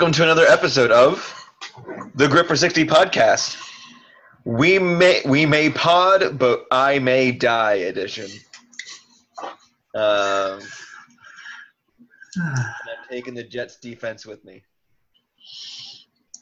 Welcome 0.00 0.14
to 0.14 0.22
another 0.22 0.46
episode 0.46 0.90
of 0.90 1.46
the 2.14 2.26
Grit 2.26 2.48
Per 2.48 2.56
60 2.56 2.86
podcast. 2.86 3.62
We 4.46 4.78
may 4.78 5.20
we 5.26 5.44
may 5.44 5.68
pod, 5.68 6.38
but 6.38 6.64
I 6.70 6.98
may 6.98 7.32
die 7.32 7.74
edition. 7.74 8.30
Um, 9.94 10.60
I'm 12.34 13.04
taking 13.10 13.34
the 13.34 13.44
Jets 13.44 13.76
defense 13.76 14.24
with 14.24 14.42
me 14.42 14.62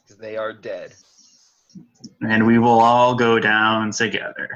because 0.04 0.18
they 0.20 0.36
are 0.36 0.52
dead. 0.52 0.94
and 2.20 2.46
we 2.46 2.60
will 2.60 2.78
all 2.78 3.16
go 3.16 3.40
down 3.40 3.90
together. 3.90 4.48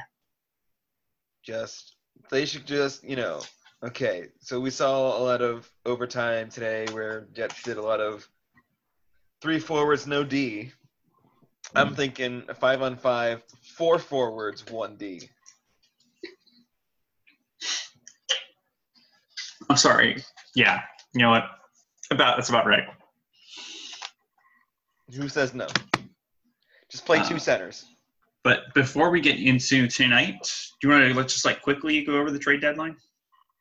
Just 1.42 1.96
they 2.30 2.46
should 2.46 2.66
just 2.66 3.02
you 3.02 3.16
know. 3.16 3.40
Okay, 3.82 4.28
so 4.38 4.60
we 4.60 4.70
saw 4.70 5.18
a 5.18 5.22
lot 5.24 5.42
of 5.42 5.68
overtime 5.86 6.50
today 6.50 6.86
where 6.92 7.27
Jets 7.34 7.64
did 7.64 7.78
a 7.78 7.82
lot 7.82 8.00
of 8.00 8.28
three 9.42 9.58
forwards, 9.58 10.06
no 10.06 10.22
D. 10.22 10.72
I'm 11.74 11.94
thinking 11.94 12.42
five 12.60 12.80
on 12.80 12.96
five, 12.96 13.42
four 13.76 13.98
forwards, 13.98 14.64
one 14.70 14.96
D. 14.96 15.28
I'm 19.68 19.76
sorry. 19.76 20.22
Yeah, 20.54 20.80
you 21.14 21.22
know 21.22 21.30
what? 21.30 21.44
About 22.10 22.36
that's 22.36 22.50
about 22.50 22.66
right. 22.66 22.84
Who 25.14 25.28
says 25.28 25.54
no? 25.54 25.66
Just 26.90 27.04
play 27.04 27.22
two 27.22 27.36
Uh, 27.36 27.38
centers. 27.38 27.86
But 28.44 28.74
before 28.74 29.10
we 29.10 29.20
get 29.20 29.38
into 29.38 29.86
tonight, 29.86 30.36
do 30.80 30.88
you 30.88 30.94
want 30.94 31.08
to 31.08 31.14
let's 31.14 31.32
just 31.32 31.44
like 31.44 31.62
quickly 31.62 32.04
go 32.04 32.18
over 32.18 32.30
the 32.30 32.38
trade 32.38 32.60
deadline? 32.60 32.96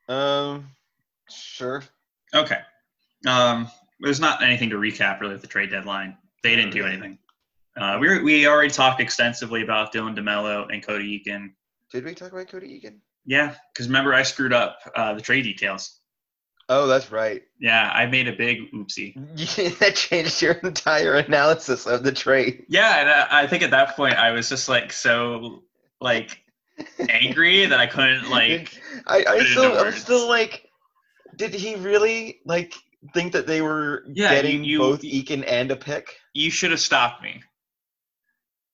Um, 0.09 0.67
sure. 1.29 1.83
Okay. 2.33 2.59
Um, 3.27 3.69
there's 4.01 4.19
not 4.19 4.43
anything 4.43 4.69
to 4.69 4.77
recap 4.77 5.19
really 5.19 5.33
with 5.33 5.41
the 5.41 5.47
trade 5.47 5.69
deadline. 5.69 6.17
They 6.43 6.55
didn't 6.55 6.71
do 6.71 6.85
anything. 6.85 7.17
Uh, 7.77 7.97
we 7.99 8.09
were, 8.09 8.23
we 8.23 8.47
already 8.47 8.69
talked 8.69 8.99
extensively 8.99 9.61
about 9.61 9.93
Dylan 9.93 10.17
DeMelo 10.17 10.71
and 10.71 10.85
Cody 10.85 11.19
Eakin. 11.19 11.51
Did 11.91 12.03
we 12.03 12.13
talk 12.13 12.31
about 12.31 12.47
Cody 12.47 12.67
Eakin? 12.67 12.95
Yeah, 13.25 13.55
because 13.73 13.87
remember 13.87 14.13
I 14.13 14.23
screwed 14.23 14.53
up 14.53 14.79
uh, 14.95 15.13
the 15.13 15.21
trade 15.21 15.43
details. 15.43 15.99
Oh, 16.69 16.87
that's 16.87 17.11
right. 17.11 17.43
Yeah, 17.59 17.91
I 17.93 18.05
made 18.05 18.27
a 18.27 18.33
big 18.33 18.71
oopsie. 18.71 19.13
that 19.79 19.95
changed 19.95 20.41
your 20.41 20.53
entire 20.53 21.15
analysis 21.15 21.85
of 21.85 22.03
the 22.03 22.11
trade. 22.11 22.65
Yeah, 22.69 23.01
and 23.01 23.09
I, 23.09 23.43
I 23.43 23.47
think 23.47 23.61
at 23.63 23.71
that 23.71 23.95
point 23.95 24.15
I 24.15 24.31
was 24.31 24.47
just 24.47 24.69
like 24.69 24.93
so 24.93 25.63
like 25.99 26.43
angry 27.09 27.65
that 27.65 27.79
I 27.79 27.87
couldn't 27.87 28.29
like. 28.29 28.81
I, 29.05 29.25
I 29.27 29.43
still, 29.43 29.77
I'm 29.77 29.91
still 29.93 30.27
like, 30.27 30.69
did 31.35 31.53
he 31.53 31.75
really 31.75 32.39
like 32.45 32.73
think 33.13 33.33
that 33.33 33.47
they 33.47 33.61
were 33.61 34.03
Yeah, 34.07 34.33
getting 34.33 34.63
you- 34.63 34.79
both 34.79 35.01
Eakin 35.01 35.43
and 35.47 35.71
a 35.71 35.75
pick? 35.75 36.15
You 36.33 36.49
should 36.51 36.71
have 36.71 36.79
stopped 36.79 37.21
me. 37.23 37.41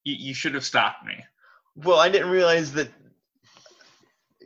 You, 0.03 0.15
you 0.17 0.33
should 0.33 0.53
have 0.53 0.65
stopped 0.65 1.05
me. 1.05 1.23
Well, 1.75 1.99
I 1.99 2.09
didn't 2.09 2.29
realize 2.29 2.73
that 2.73 2.89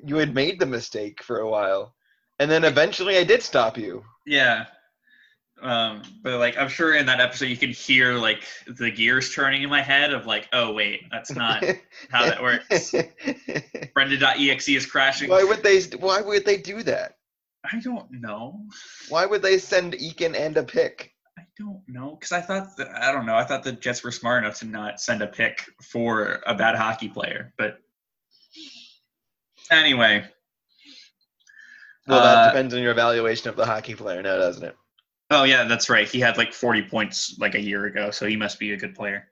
you 0.03 0.17
had 0.17 0.33
made 0.33 0.59
the 0.59 0.65
mistake 0.65 1.23
for 1.23 1.39
a 1.39 1.49
while, 1.49 1.93
and 2.39 2.49
then 2.49 2.63
eventually 2.63 3.17
I 3.17 3.23
did 3.23 3.41
stop 3.43 3.77
you. 3.77 4.03
Yeah. 4.25 4.65
Um, 5.61 6.01
but 6.23 6.39
like 6.39 6.57
I'm 6.57 6.69
sure 6.69 6.95
in 6.95 7.05
that 7.05 7.19
episode 7.21 7.45
you 7.45 7.57
could 7.57 7.69
hear 7.69 8.13
like 8.15 8.43
the 8.65 8.89
gears 8.89 9.33
turning 9.35 9.61
in 9.61 9.69
my 9.69 9.81
head 9.83 10.11
of 10.11 10.25
like, 10.25 10.49
oh 10.53 10.73
wait, 10.73 11.01
that's 11.11 11.31
not 11.35 11.63
how 12.09 12.25
that 12.25 12.41
works. 12.41 12.93
Brenda.exe 13.93 14.69
is 14.69 14.85
crashing. 14.87 15.29
why 15.29 15.43
would 15.43 15.61
they? 15.61 15.81
Why 15.99 16.21
would 16.21 16.45
they 16.45 16.57
do 16.57 16.81
that? 16.83 17.17
I 17.63 17.79
don't 17.79 18.11
know. 18.11 18.65
Why 19.09 19.25
would 19.25 19.41
they 19.41 19.57
send 19.57 19.93
Eakin 19.93 20.35
and 20.35 20.57
a 20.57 20.63
pick? 20.63 21.13
I 21.37 21.43
don't 21.57 21.81
know 21.87 22.15
because 22.15 22.31
I 22.31 22.41
thought 22.41 22.75
that 22.77 22.89
I 22.89 23.11
don't 23.11 23.25
know. 23.25 23.35
I 23.35 23.43
thought 23.43 23.63
the 23.63 23.71
Jets 23.71 24.03
were 24.03 24.11
smart 24.11 24.43
enough 24.43 24.59
to 24.59 24.65
not 24.65 24.99
send 24.99 25.21
a 25.21 25.27
pick 25.27 25.63
for 25.81 26.41
a 26.45 26.55
bad 26.55 26.75
hockey 26.75 27.07
player. 27.07 27.53
But 27.57 27.79
anyway, 29.69 30.25
Well, 32.07 32.21
that 32.23 32.47
Uh, 32.47 32.49
depends 32.49 32.73
on 32.73 32.81
your 32.81 32.91
evaluation 32.91 33.49
of 33.49 33.55
the 33.55 33.65
hockey 33.65 33.93
player, 33.95 34.21
now, 34.23 34.37
doesn't 34.37 34.63
it? 34.65 34.75
oh 35.29 35.43
yeah, 35.43 35.63
that's 35.65 35.89
right. 35.89 36.07
He 36.09 36.19
had 36.19 36.35
like 36.37 36.51
40 36.51 36.81
points 36.83 37.37
like 37.39 37.53
a 37.55 37.61
year 37.61 37.85
ago, 37.85 38.09
so 38.11 38.25
he 38.25 38.35
must 38.35 38.59
be 38.59 38.73
a 38.73 38.77
good 38.77 38.95
player. 38.95 39.29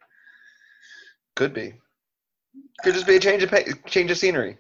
Could 1.36 1.54
be. 1.54 1.74
Could 2.84 2.94
just 2.94 3.08
be 3.08 3.16
a 3.16 3.20
change 3.20 3.44
of 3.44 3.52
change 3.88 4.12
of 4.12 4.18
scenery. 4.18 4.58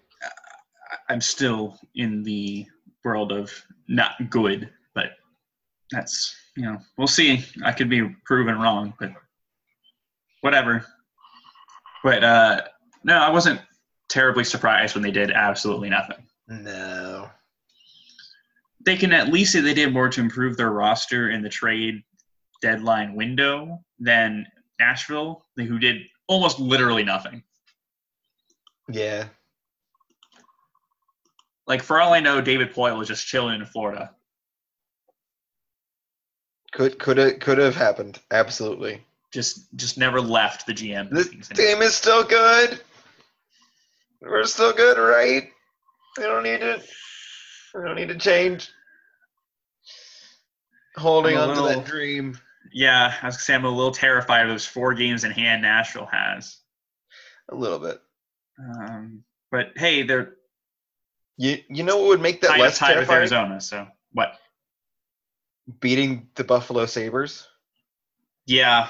I'm 1.07 1.21
still 1.21 1.79
in 1.95 2.23
the 2.23 2.65
world 3.09 3.31
of 3.31 3.51
not 3.87 4.11
good, 4.29 4.69
but 4.93 5.11
that's 5.91 6.35
you 6.55 6.63
know 6.63 6.77
we'll 6.97 7.07
see. 7.07 7.43
I 7.63 7.71
could 7.71 7.89
be 7.89 8.07
proven 8.25 8.59
wrong, 8.59 8.93
but 8.99 9.11
whatever. 10.41 10.85
But 12.03 12.23
uh, 12.23 12.61
no, 13.03 13.15
I 13.15 13.31
wasn't 13.31 13.59
terribly 14.09 14.43
surprised 14.43 14.95
when 14.95 15.03
they 15.03 15.11
did 15.11 15.31
absolutely 15.31 15.89
nothing. 15.89 16.23
No. 16.47 17.29
they 18.85 18.97
can 18.97 19.13
at 19.13 19.31
least 19.31 19.51
say 19.51 19.59
they 19.59 19.73
did 19.73 19.93
more 19.93 20.09
to 20.09 20.21
improve 20.21 20.57
their 20.57 20.71
roster 20.71 21.29
in 21.29 21.43
the 21.43 21.49
trade 21.49 22.01
deadline 22.61 23.13
window 23.15 23.79
than 23.99 24.45
Nashville, 24.79 25.45
who 25.57 25.77
did 25.77 25.97
almost 26.27 26.59
literally 26.59 27.03
nothing. 27.03 27.43
Yeah. 28.91 29.25
Like 31.69 31.83
for 31.83 32.01
all 32.01 32.13
I 32.13 32.19
know, 32.19 32.41
David 32.41 32.73
Poile 32.73 32.97
was 32.97 33.07
just 33.07 33.27
chilling 33.27 33.59
in 33.59 33.65
Florida. 33.65 34.09
Could 36.73 36.97
could 36.97 37.17
have 37.17 37.39
could 37.39 37.59
have 37.59 37.75
happened. 37.75 38.19
Absolutely. 38.31 39.05
Just 39.31 39.73
just 39.75 39.97
never 39.97 40.19
left 40.19 40.65
the 40.65 40.73
GM. 40.73 41.11
This 41.11 41.27
meetings. 41.27 41.47
team 41.49 41.81
is 41.83 41.93
still 41.95 42.23
good. 42.23 42.81
We're 44.21 44.43
still 44.45 44.73
good, 44.73 44.97
right? 44.97 45.49
We 46.17 46.23
don't 46.23 46.43
need 46.43 46.59
to. 46.59 46.81
We 47.75 47.81
don't 47.85 47.95
need 47.95 48.09
to 48.09 48.17
change. 48.17 48.69
Holding 50.97 51.37
I'm 51.37 51.51
on 51.51 51.55
to 51.55 51.61
little- 51.61 51.81
that 51.81 51.89
dream. 51.89 52.37
Yeah, 52.73 53.13
I 53.21 53.25
was 53.27 53.35
gonna 53.35 53.41
say 53.41 53.55
I'm 53.55 53.65
a 53.65 53.69
little 53.69 53.91
terrified 53.91 54.43
of 54.43 54.49
those 54.49 54.65
four 54.65 54.93
games 54.95 55.23
in 55.23 55.31
hand 55.31 55.61
Nashville 55.61 56.09
has. 56.11 56.57
A 57.49 57.55
little 57.55 57.79
bit. 57.79 57.99
Um, 58.59 59.23
but 59.51 59.71
hey, 59.75 60.03
they're 60.03 60.35
You 61.39 61.57
you 61.69 61.83
know 61.83 61.95
what 61.95 62.07
would 62.07 62.21
make 62.21 62.41
that 62.41 62.51
of 62.51 62.57
less 62.57 62.77
tied 62.77 62.97
with 62.97 63.07
terrifying? 63.07 63.19
Arizona. 63.19 63.61
So 63.61 63.87
what? 64.11 64.33
Beating 65.79 66.27
the 66.35 66.43
Buffalo 66.43 66.85
Sabres. 66.85 67.47
Yeah, 68.45 68.89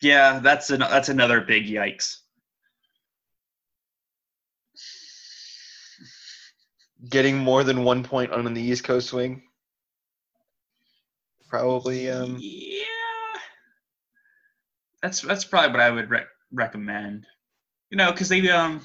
yeah, 0.00 0.40
that's 0.40 0.70
an, 0.70 0.80
that's 0.80 1.08
another 1.10 1.40
big 1.42 1.66
yikes. 1.66 2.16
Getting 7.08 7.38
more 7.38 7.62
than 7.62 7.84
one 7.84 8.02
point 8.02 8.32
on 8.32 8.52
the 8.52 8.60
East 8.60 8.82
Coast 8.82 9.10
swing. 9.10 9.42
Probably. 11.48 12.10
Um, 12.10 12.38
yeah, 12.40 12.82
that's 15.02 15.20
that's 15.20 15.44
probably 15.44 15.70
what 15.70 15.80
I 15.80 15.90
would 15.90 16.10
re- 16.10 16.26
recommend. 16.52 17.28
You 17.90 17.96
know, 17.98 18.10
because 18.10 18.28
they 18.28 18.50
um 18.50 18.80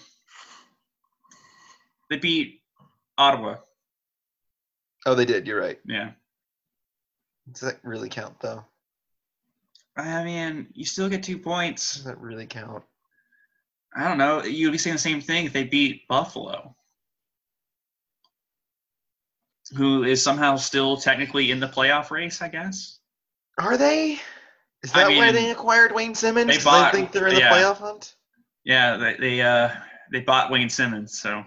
they 2.09 2.17
beat 2.17 2.61
Ottawa. 3.17 3.57
oh, 5.06 5.15
they 5.15 5.25
did. 5.25 5.47
You're 5.47 5.59
right. 5.59 5.79
Yeah, 5.85 6.11
Does 7.51 7.61
that 7.61 7.79
really 7.83 8.09
count, 8.09 8.39
though? 8.39 8.63
I 9.97 10.23
mean, 10.23 10.67
you 10.73 10.85
still 10.85 11.09
get 11.09 11.23
two 11.23 11.38
points. 11.38 11.95
Does 11.95 12.06
that 12.06 12.19
really 12.19 12.45
count? 12.45 12.83
I 13.95 14.07
don't 14.07 14.17
know. 14.17 14.44
You'd 14.44 14.71
be 14.71 14.77
saying 14.77 14.95
the 14.95 15.01
same 15.01 15.19
thing 15.19 15.45
if 15.45 15.53
they 15.53 15.63
beat 15.63 16.07
Buffalo. 16.07 16.75
who 19.75 20.03
is 20.03 20.23
somehow 20.23 20.55
still 20.55 20.97
technically 20.97 21.51
in 21.51 21.59
the 21.59 21.67
playoff 21.67 22.09
race, 22.12 22.41
I 22.41 22.47
guess. 22.47 23.00
Are 23.59 23.77
they? 23.77 24.19
Is 24.83 24.91
I 24.94 25.03
that 25.09 25.17
why 25.17 25.31
they 25.31 25.51
acquired 25.51 25.94
Wayne 25.94 26.15
Simmonds? 26.15 26.57
They, 26.57 26.63
bought- 26.63 26.91
think 26.91 27.12
they're 27.12 27.27
in 27.27 27.35
the 27.35 27.41
yeah. 27.41 27.51
playoff 27.51 27.77
hunt. 27.77 28.15
Yeah, 28.63 28.97
they 28.97 29.15
they 29.19 29.41
uh 29.41 29.69
they 30.12 30.21
bought 30.21 30.51
Wayne 30.51 30.69
Simmonds, 30.69 31.19
so 31.19 31.44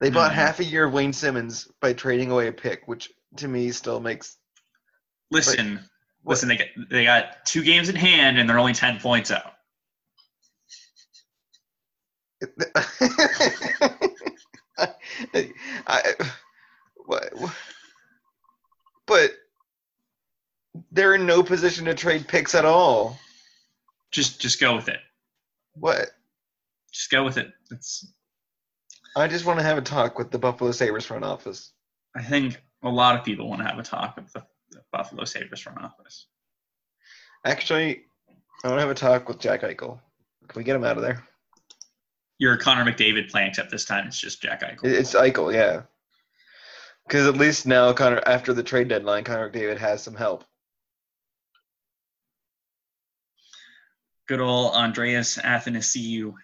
They 0.00 0.10
bought 0.10 0.30
Mhm. 0.30 0.34
half 0.36 0.60
a 0.60 0.64
year 0.64 0.84
of 0.84 0.92
Wayne 0.92 1.12
Simmonds 1.12 1.68
by 1.80 1.92
trading 1.92 2.30
away 2.30 2.46
a 2.48 2.52
pick, 2.52 2.86
which 2.86 3.10
to 3.36 3.48
me 3.48 3.70
still 3.72 4.00
makes. 4.00 4.36
listen, 5.30 5.74
what- 6.22 6.32
listen, 6.34 6.48
they 6.48 6.56
got 6.56 6.68
they 6.88 7.04
got 7.04 7.44
two 7.44 7.62
games 7.62 7.88
in 7.88 7.96
hand 7.96 8.38
and 8.38 8.48
they're 8.48 8.58
only 8.58 8.72
ten 8.74 8.98
points 9.00 9.30
out. 9.30 9.54
I, 14.78 14.86
I, 15.86 16.14
what, 17.06 17.30
what- 17.36 17.54
but 19.06 19.30
they're 20.92 21.14
in 21.14 21.26
no 21.26 21.42
position 21.42 21.86
to 21.86 21.94
trade 21.94 22.28
picks 22.28 22.54
at 22.54 22.64
all. 22.64 23.18
Just 24.10 24.40
just 24.40 24.60
go 24.60 24.76
with 24.76 24.88
it. 24.88 25.00
What? 25.74 26.10
Just 26.92 27.10
go 27.10 27.24
with 27.24 27.36
it. 27.38 27.52
It's 27.70 28.06
I 29.16 29.26
just 29.26 29.44
want 29.44 29.58
to 29.58 29.64
have 29.64 29.78
a 29.78 29.82
talk 29.82 30.18
with 30.18 30.30
the 30.30 30.38
Buffalo 30.38 30.72
Sabres 30.72 31.06
front 31.06 31.24
office. 31.24 31.72
I 32.16 32.22
think 32.22 32.60
a 32.82 32.88
lot 32.88 33.18
of 33.18 33.24
people 33.24 33.48
want 33.48 33.60
to 33.60 33.66
have 33.66 33.78
a 33.78 33.82
talk 33.82 34.16
with 34.16 34.32
the, 34.32 34.44
the 34.70 34.80
Buffalo 34.92 35.24
Sabres 35.24 35.60
front 35.60 35.82
office. 35.82 36.26
Actually, 37.44 38.02
I 38.64 38.68
want 38.68 38.78
to 38.78 38.82
have 38.82 38.90
a 38.90 38.94
talk 38.94 39.28
with 39.28 39.38
Jack 39.38 39.62
Eichel. 39.62 40.00
Can 40.48 40.60
we 40.60 40.64
get 40.64 40.76
him 40.76 40.84
out 40.84 40.96
of 40.96 41.02
there? 41.02 41.24
You're 42.38 42.56
Connor 42.56 42.90
McDavid 42.90 43.30
playing, 43.30 43.48
except 43.48 43.70
this 43.70 43.84
time 43.84 44.06
it's 44.06 44.20
just 44.20 44.40
Jack 44.40 44.62
Eichel. 44.62 44.84
It's 44.84 45.14
Eichel, 45.14 45.52
yeah. 45.52 45.82
Because 47.06 47.26
at 47.26 47.36
least 47.36 47.66
now, 47.66 47.92
Connor, 47.92 48.22
after 48.26 48.52
the 48.52 48.62
trade 48.62 48.88
deadline, 48.88 49.24
Connor 49.24 49.50
McDavid 49.50 49.78
has 49.78 50.02
some 50.02 50.14
help. 50.14 50.44
Good 54.28 54.40
old 54.40 54.74
Andreas 54.74 55.38
Athanasiou. 55.38 56.34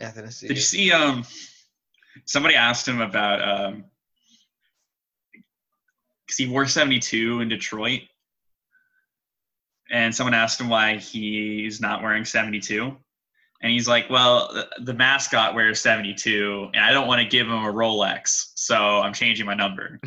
Athanasiou. 0.00 0.48
Did 0.48 0.56
you 0.56 0.62
see? 0.62 0.92
Um, 0.92 1.24
somebody 2.24 2.54
asked 2.54 2.86
him 2.86 3.00
about 3.00 3.42
um, 3.42 3.84
because 6.26 6.36
he 6.36 6.46
wore 6.46 6.66
seventy 6.66 6.98
two 6.98 7.40
in 7.40 7.48
Detroit, 7.48 8.02
and 9.90 10.14
someone 10.14 10.34
asked 10.34 10.60
him 10.60 10.68
why 10.68 10.96
he's 10.96 11.80
not 11.80 12.02
wearing 12.02 12.24
seventy 12.24 12.60
two, 12.60 12.96
and 13.62 13.72
he's 13.72 13.88
like, 13.88 14.10
"Well, 14.10 14.66
the, 14.80 14.94
mascot 14.94 15.54
wears 15.54 15.80
seventy 15.80 16.14
two, 16.14 16.68
and 16.74 16.84
I 16.84 16.92
don't 16.92 17.06
want 17.06 17.20
to 17.20 17.28
give 17.28 17.46
him 17.46 17.64
a 17.64 17.72
Rolex, 17.72 18.52
so 18.54 18.76
I'm 18.76 19.12
changing 19.12 19.46
my 19.46 19.54
number." 19.54 20.00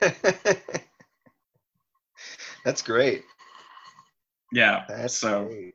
That's 2.64 2.82
great. 2.82 3.24
Yeah. 4.52 4.84
That's 4.88 5.14
so 5.14 5.46
great. 5.46 5.74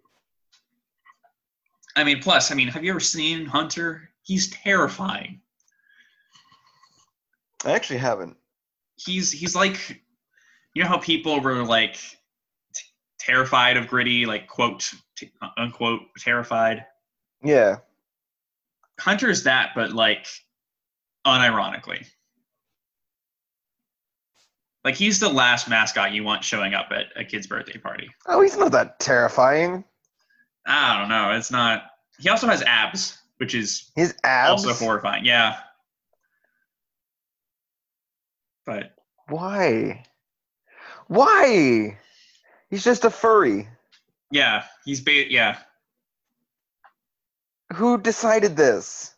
I 1.96 2.04
mean, 2.04 2.22
plus, 2.22 2.52
I 2.52 2.56
mean, 2.56 2.68
have 2.70 2.84
you 2.84 2.92
ever 2.92 3.00
seen 3.00 3.46
Hunter? 3.46 4.10
He's 4.24 4.50
terrifying. 4.50 5.42
I 7.66 7.72
actually 7.74 8.00
haven't. 8.00 8.36
he's 8.98 9.32
he's 9.32 9.56
like 9.56 10.02
you 10.74 10.82
know 10.84 10.90
how 10.90 10.98
people 10.98 11.40
were 11.40 11.64
like 11.64 11.94
t- 11.96 12.84
terrified 13.20 13.78
of 13.78 13.88
gritty 13.88 14.26
like 14.26 14.48
quote 14.48 14.90
t- 15.16 15.32
unquote 15.58 16.02
terrified 16.20 16.86
Yeah. 17.44 17.78
hunter's 19.00 19.44
that 19.44 19.72
but 19.76 19.94
like 19.94 20.28
unironically 21.26 22.06
like 24.84 24.96
he's 24.96 25.20
the 25.20 25.30
last 25.30 25.70
mascot 25.70 26.12
you 26.12 26.24
want 26.24 26.44
showing 26.44 26.74
up 26.74 26.88
at 26.92 27.06
a 27.16 27.24
kid's 27.24 27.48
birthday 27.48 27.78
party 27.78 28.10
Oh, 28.28 28.42
he's 28.42 28.58
not 28.58 28.72
that 28.74 29.00
terrifying. 29.00 29.84
i 30.66 31.00
don't 31.00 31.10
know 31.10 31.32
it's 31.32 31.52
not 31.52 31.84
he 32.20 32.28
also 32.30 32.48
has 32.48 32.62
abs 32.64 33.18
which 33.44 33.56
is 33.56 33.92
His 33.94 34.16
abs. 34.24 34.66
also 34.66 34.86
horrifying 34.86 35.26
yeah 35.26 35.58
but 38.66 38.96
Why? 39.28 40.06
Why? 41.08 41.98
He's 42.70 42.86
just 42.86 43.04
a 43.04 43.10
furry. 43.10 43.68
yeah 44.32 44.64
he's 44.86 45.02
ba- 45.02 45.30
yeah 45.30 45.58
Who 47.74 47.98
decided 47.98 48.56
this? 48.56 49.14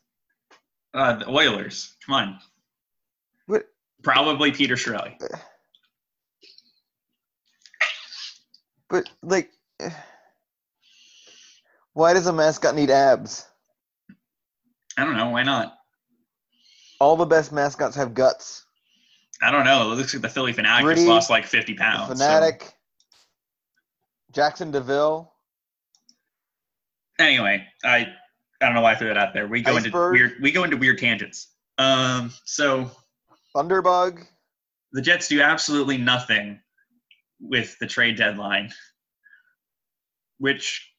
uh 0.95 1.13
the 1.18 1.30
oilers 1.30 1.95
come 2.04 2.16
on 2.16 2.39
What? 3.45 3.68
probably 4.01 4.51
peter 4.51 4.75
Chiarelli. 4.75 5.13
But 8.89 9.07
like, 9.22 9.51
eh, 9.80 9.89
why 11.94 12.13
does 12.13 12.25
a 12.27 12.33
mascot 12.33 12.75
need 12.75 12.89
abs? 12.89 13.45
I 14.97 15.03
don't 15.03 15.18
know. 15.18 15.30
Why 15.30 15.44
not? 15.44 15.75
All 17.00 17.15
the 17.15 17.25
best 17.25 17.51
mascots 17.51 17.95
have 17.95 18.13
guts. 18.13 18.65
I 19.42 19.51
don't 19.51 19.65
know. 19.65 19.92
It 19.92 19.95
looks 19.95 20.13
like 20.13 20.21
the 20.21 20.30
Phillie 20.30 20.53
Phanatic 20.53 20.83
Gritty, 20.83 21.01
just 21.01 21.09
lost 21.09 21.30
like 21.30 21.45
50 21.45 21.74
The 21.74 21.80
pounds. 21.80 22.19
so- 22.19 22.25
Phanatic. 22.25 22.71
Jackson 24.31 24.71
Deville. 24.71 25.31
Anyway, 27.19 27.65
I 27.86 27.97
I 28.62 28.65
don't 28.65 28.74
know 28.74 28.81
why 28.81 28.92
I 28.92 28.95
threw 28.95 29.07
that 29.07 29.18
out 29.18 29.33
there. 29.33 29.47
We 29.47 29.62
go 29.62 29.77
into 29.77 29.92
weird 29.92 30.33
we 30.42 30.51
go 30.51 30.63
into 30.65 30.75
weird 30.75 30.98
tangents. 30.98 31.48
Um, 31.77 32.33
so 32.44 32.91
Thunderbug. 33.56 34.25
the 34.91 35.01
Jets 35.01 35.30
do 35.30 35.41
absolutely 35.41 35.98
nothing 35.98 36.59
with 37.39 37.77
the 37.80 37.88
trade 37.88 38.18
deadline, 38.18 38.71
which 40.39 40.91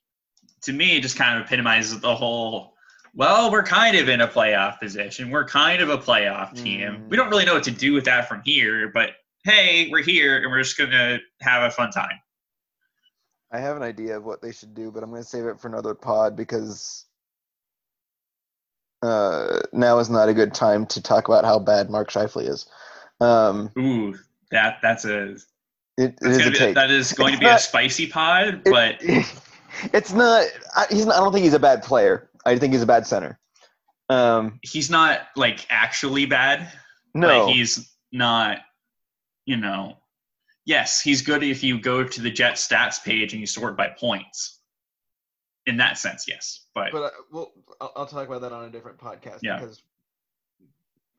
to 0.62 0.72
me 0.72 0.98
just 1.00 1.16
kind 1.18 1.38
of 1.38 1.46
epitomizes 1.46 2.00
the 2.00 2.14
whole. 2.14 2.75
Well, 3.16 3.50
we're 3.50 3.62
kind 3.62 3.96
of 3.96 4.08
in 4.10 4.20
a 4.20 4.28
playoff 4.28 4.78
position. 4.78 5.30
We're 5.30 5.46
kind 5.46 5.80
of 5.82 5.88
a 5.88 5.96
playoff 5.98 6.54
team. 6.54 6.80
Mm. 6.82 7.08
We 7.08 7.16
don't 7.16 7.30
really 7.30 7.46
know 7.46 7.54
what 7.54 7.64
to 7.64 7.70
do 7.70 7.94
with 7.94 8.04
that 8.04 8.28
from 8.28 8.42
here, 8.44 8.90
but 8.92 9.10
hey, 9.44 9.88
we're 9.90 10.02
here 10.02 10.36
and 10.42 10.50
we're 10.50 10.62
just 10.62 10.76
gonna 10.76 11.18
have 11.40 11.62
a 11.62 11.70
fun 11.70 11.90
time. 11.90 12.20
I 13.50 13.58
have 13.58 13.76
an 13.76 13.82
idea 13.82 14.16
of 14.18 14.24
what 14.24 14.42
they 14.42 14.52
should 14.52 14.74
do, 14.74 14.90
but 14.90 15.02
I'm 15.02 15.10
going 15.10 15.22
to 15.22 15.28
save 15.28 15.44
it 15.46 15.58
for 15.60 15.68
another 15.68 15.94
pod 15.94 16.34
because 16.36 17.06
uh, 19.02 19.60
now 19.72 19.98
is 19.98 20.10
not 20.10 20.28
a 20.28 20.34
good 20.34 20.52
time 20.52 20.84
to 20.86 21.00
talk 21.00 21.28
about 21.28 21.44
how 21.44 21.58
bad 21.60 21.88
Mark 21.88 22.10
Scheifele 22.10 22.48
is. 22.48 22.66
Um, 23.20 23.70
Ooh, 23.78 24.16
that 24.50 24.78
that's 24.82 25.04
a 25.04 25.28
it, 25.32 25.40
it 25.96 26.16
that's 26.20 26.36
is 26.36 26.38
gonna 26.38 26.48
a 26.48 26.50
be, 26.52 26.58
take. 26.58 26.74
that 26.74 26.90
is 26.90 27.12
going 27.12 27.34
It's 27.34 27.40
to 27.40 27.46
be 27.46 27.50
a 27.50 27.58
spicy 27.58 28.08
pod, 28.08 28.62
It- 28.66 28.70
but 28.70 28.96
it's 29.94 30.12
not. 30.12 30.44
I, 30.74 30.86
he's 30.90 31.06
not. 31.06 31.14
I 31.14 31.18
don't 31.20 31.32
think 31.32 31.44
he's 31.44 31.54
a 31.54 31.58
bad 31.60 31.82
player. 31.82 32.25
I 32.46 32.58
think 32.58 32.72
he's 32.72 32.82
a 32.82 32.86
bad 32.86 33.06
center. 33.06 33.38
Um, 34.08 34.58
he's 34.62 34.88
not 34.88 35.28
like 35.36 35.66
actually 35.68 36.26
bad. 36.26 36.72
no, 37.14 37.44
Like, 37.46 37.54
he's 37.54 37.92
not, 38.12 38.58
you 39.44 39.56
know. 39.56 39.96
Yes, 40.64 41.00
he's 41.00 41.22
good 41.22 41.42
if 41.42 41.62
you 41.62 41.78
go 41.80 42.02
to 42.04 42.20
the 42.20 42.30
Jet 42.30 42.54
stats 42.54 43.02
page 43.02 43.32
and 43.32 43.40
you 43.40 43.46
sort 43.46 43.76
by 43.76 43.88
points. 43.88 44.60
In 45.66 45.76
that 45.78 45.98
sense, 45.98 46.26
yes. 46.28 46.66
But, 46.74 46.92
but 46.92 47.02
uh, 47.02 47.10
well, 47.32 47.52
I'll, 47.80 47.92
I'll 47.96 48.06
talk 48.06 48.28
about 48.28 48.40
that 48.42 48.52
on 48.52 48.64
a 48.64 48.70
different 48.70 48.98
podcast 48.98 49.40
Yeah. 49.42 49.58
because 49.58 49.82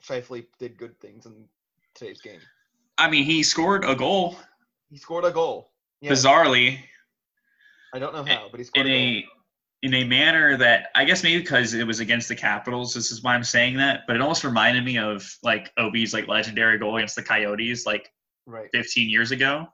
Scheifele 0.04 0.46
did 0.60 0.78
good 0.78 0.98
things 1.02 1.26
in 1.26 1.46
today's 1.94 2.22
game. 2.22 2.40
I 2.98 3.10
mean, 3.10 3.26
he 3.26 3.44
scored 3.44 3.84
a 3.84 3.96
goal 3.96 4.38
He 4.90 4.98
scored 4.98 5.26
a 5.26 5.32
goal. 5.32 5.72
Yeah, 6.02 6.12
bizarrely 6.12 6.80
I 7.94 8.00
don't 8.00 8.14
know 8.14 8.24
how, 8.24 8.48
but 8.52 8.60
he 8.60 8.64
scored 8.64 8.86
in 8.86 8.92
a 8.94 9.22
goal. 9.22 9.32
a 9.32 9.37
in 9.84 9.94
a 9.94 10.04
manner 10.04 10.58
that 10.58 10.88
I 10.96 11.06
guess 11.06 11.24
maybe 11.24 11.42
because 11.42 11.74
it 11.74 11.86
was 11.86 12.00
against 12.00 12.28
the 12.28 12.36
Capitals, 12.36 12.94
this 12.94 13.12
is 13.12 13.24
why 13.24 13.36
I'm 13.36 13.44
saying 13.44 13.78
that. 13.78 14.02
But 14.08 14.16
it 14.16 14.22
almost 14.22 14.44
reminded 14.44 14.84
me 14.84 14.98
of 14.98 15.30
like 15.44 15.74
Ovi's 15.78 16.14
like 16.14 16.28
legendary 16.28 16.78
goal 16.80 16.98
against 16.98 17.16
the 17.16 17.24
Coyotes 17.24 17.86
like 17.86 18.12
right. 18.46 18.70
15 18.74 19.10
years 19.10 19.32
ago. 19.32 19.68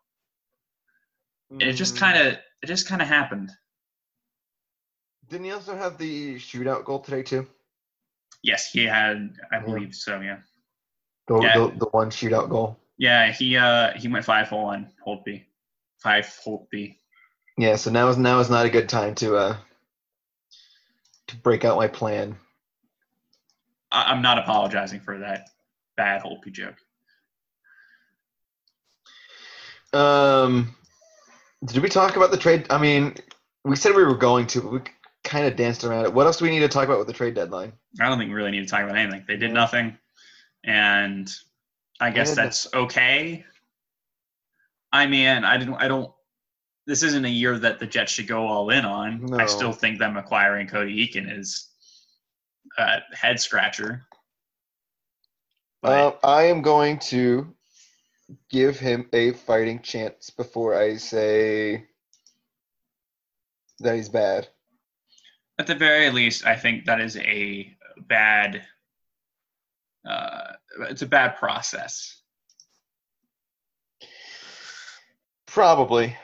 And 1.60 1.70
it 1.70 1.74
just 1.74 1.96
Mm, 1.96 2.00
kind 2.00 2.18
of 2.28 2.34
it 2.62 2.68
just 2.68 2.88
kind 2.88 3.02
of 3.02 3.08
happened. 3.08 3.52
Didn't 5.30 5.46
he 5.46 5.52
also 5.52 5.76
have 5.76 5.98
the 5.98 6.36
shootout 6.36 6.84
goal 6.86 7.00
today 7.00 7.24
too? 7.24 7.48
Yes, 8.42 8.70
he 8.72 8.86
had. 8.86 9.36
I 9.52 9.60
Yeah. 9.60 9.66
believe 9.66 9.96
so. 9.96 10.20
Yeah. 10.20 10.40
The, 11.28 11.40
Yeah. 11.42 11.54
the, 11.58 11.68
the 11.78 11.86
one 11.92 12.10
shootout 12.10 12.50
goal. 12.50 12.78
Yeah. 12.98 13.32
He 13.32 13.56
uh 13.56 13.94
he 13.96 14.10
went 14.10 14.26
five 14.26 14.50
hole 14.50 14.66
on 14.66 14.92
Holtby. 15.06 15.46
Five 16.00 16.26
Holtby. 16.46 16.98
Yeah, 17.58 17.76
so 17.78 17.90
now 17.92 18.10
is 18.10 18.18
now 18.18 18.40
is 18.40 18.50
not 18.50 18.66
a 18.66 18.70
good 18.70 18.90
time 18.90 19.16
to 19.16 19.38
uh 19.38 19.58
to 21.34 21.40
break 21.42 21.66
out 21.66 21.78
my 21.78 21.88
plan. 21.88 22.36
I, 23.92 24.12
I'm 24.12 24.22
not 24.22 24.38
apologizing 24.40 25.02
for 25.02 25.20
that 25.20 25.50
bad 25.98 26.24
Holtby 26.24 26.52
joke. 26.52 26.76
Um, 29.94 30.76
did 31.66 31.84
we 31.84 31.90
talk 31.90 32.16
about 32.16 32.32
the 32.32 32.38
trade? 32.38 32.66
I 32.70 32.78
mean, 32.78 33.16
we 33.64 33.76
said 33.76 33.96
we 33.96 34.04
were 34.04 34.18
going 34.18 34.48
to, 34.48 34.62
but 34.62 34.72
we 34.72 34.80
kind 35.24 35.46
of 35.46 35.56
danced 35.56 35.84
around 35.84 36.06
it. 36.06 36.14
What 36.14 36.26
else 36.26 36.38
do 36.38 36.46
we 36.46 36.52
need 36.52 36.60
to 36.60 36.68
talk 36.68 36.86
about 36.86 36.98
with 36.98 37.08
the 37.08 37.14
trade 37.14 37.36
deadline? 37.36 37.74
I 38.00 38.10
don't 38.10 38.18
think 38.18 38.30
we 38.30 38.36
really 38.36 38.52
need 38.52 38.64
to 38.64 38.70
talk 38.70 38.84
about 38.84 38.98
anything. 38.98 39.24
They 39.28 39.38
did 39.38 39.54
nothing, 39.54 39.98
and 40.64 41.32
I 42.00 42.10
guess 42.10 42.36
that's 42.36 42.74
okay. 42.74 43.46
I 44.92 45.06
mean, 45.06 45.44
I 45.44 45.58
didn't. 45.58 45.76
I 45.76 45.88
don't. 45.88 46.12
This 46.86 47.04
isn't 47.04 47.26
a 47.26 47.30
year 47.30 47.58
that 47.60 47.80
the 47.80 47.88
Jets 47.88 48.12
should 48.12 48.28
go 48.28 48.46
all 48.46 48.70
in 48.70 48.84
on. 48.84 49.34
I 49.40 49.46
still 49.46 49.72
think 49.72 50.00
them 50.00 50.18
acquiring 50.18 50.68
Cody 50.68 51.08
Eakin 51.08 51.32
is 51.40 51.70
a 52.78 53.00
head 53.14 53.40
scratcher. 53.40 54.06
But 55.82 56.20
Uh, 56.24 56.28
I 56.28 56.44
am 56.44 56.62
going 56.62 57.00
to 57.00 57.54
give 58.50 58.80
him 58.80 59.08
a 59.14 59.32
fighting 59.32 59.82
chance 59.82 60.30
before 60.30 60.76
I 60.76 60.98
say 60.98 61.88
that 63.80 63.96
he's 63.96 64.10
bad. 64.10 64.48
at 65.60 65.68
the 65.68 65.76
very 65.76 66.10
least, 66.10 66.46
I 66.46 66.56
think 66.56 66.86
that 66.86 67.00
is 67.00 67.16
a 67.18 67.76
bad. 68.08 68.66
Uh, 70.06 70.54
it's 70.90 71.02
a 71.02 71.06
bad 71.08 71.36
process. 71.38 72.22
Probably. 75.46 76.18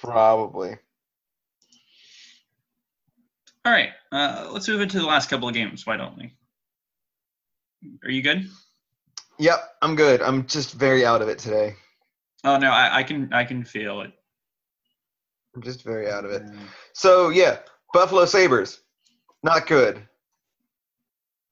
Probably. 0.00 0.76
All 3.64 3.72
right, 3.72 3.90
uh, 4.10 4.48
let's 4.52 4.66
move 4.68 4.80
into 4.80 4.98
the 4.98 5.06
last 5.06 5.28
couple 5.28 5.46
of 5.46 5.54
games. 5.54 5.86
Why 5.86 5.96
don't 5.96 6.16
we? 6.16 6.32
Are 8.04 8.10
you 8.10 8.22
good? 8.22 8.48
Yep, 9.38 9.58
I'm 9.82 9.96
good. 9.96 10.22
I'm 10.22 10.46
just 10.46 10.72
very 10.72 11.04
out 11.04 11.20
of 11.20 11.28
it 11.28 11.38
today. 11.38 11.74
Oh 12.44 12.56
no, 12.56 12.70
I, 12.70 12.98
I 12.98 13.02
can 13.02 13.32
I 13.32 13.44
can 13.44 13.64
feel 13.64 14.00
it. 14.00 14.12
I'm 15.54 15.62
just 15.62 15.84
very 15.84 16.10
out 16.10 16.24
of 16.24 16.30
it. 16.30 16.42
So 16.94 17.28
yeah, 17.28 17.58
Buffalo 17.92 18.24
Sabres, 18.24 18.80
not 19.42 19.66
good. 19.66 20.02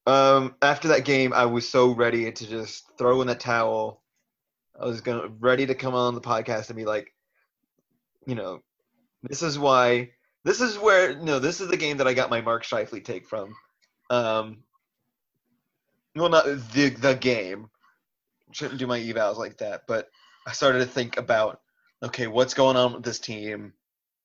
Um, 0.07 0.55
after 0.63 0.87
that 0.87 1.05
game, 1.05 1.33
I 1.33 1.45
was 1.45 1.69
so 1.69 1.93
ready 1.93 2.31
to 2.31 2.47
just 2.47 2.85
throw 2.97 3.21
in 3.21 3.27
the 3.27 3.35
towel. 3.35 4.01
I 4.79 4.85
was 4.85 5.01
gonna 5.01 5.27
ready 5.39 5.67
to 5.67 5.75
come 5.75 5.93
on 5.93 6.15
the 6.15 6.21
podcast 6.21 6.69
and 6.69 6.77
be 6.77 6.85
like, 6.85 7.11
you 8.29 8.35
know, 8.35 8.61
this 9.23 9.41
is 9.41 9.57
why. 9.57 10.11
This 10.45 10.61
is 10.61 10.77
where 10.77 11.15
no, 11.17 11.39
this 11.39 11.59
is 11.59 11.67
the 11.67 11.77
game 11.77 11.97
that 11.97 12.07
I 12.07 12.13
got 12.13 12.29
my 12.29 12.41
Mark 12.41 12.63
Scheifele 12.63 13.03
take 13.03 13.27
from. 13.27 13.53
Um, 14.09 14.63
well, 16.15 16.29
not 16.29 16.45
the 16.45 16.89
the 16.89 17.15
game. 17.15 17.69
Shouldn't 18.51 18.79
do 18.79 18.87
my 18.87 18.99
evals 18.99 19.37
like 19.37 19.57
that, 19.57 19.83
but 19.87 20.09
I 20.47 20.53
started 20.53 20.79
to 20.79 20.85
think 20.85 21.17
about, 21.17 21.61
okay, 22.01 22.27
what's 22.27 22.53
going 22.53 22.77
on 22.77 22.93
with 22.93 23.03
this 23.03 23.19
team? 23.19 23.73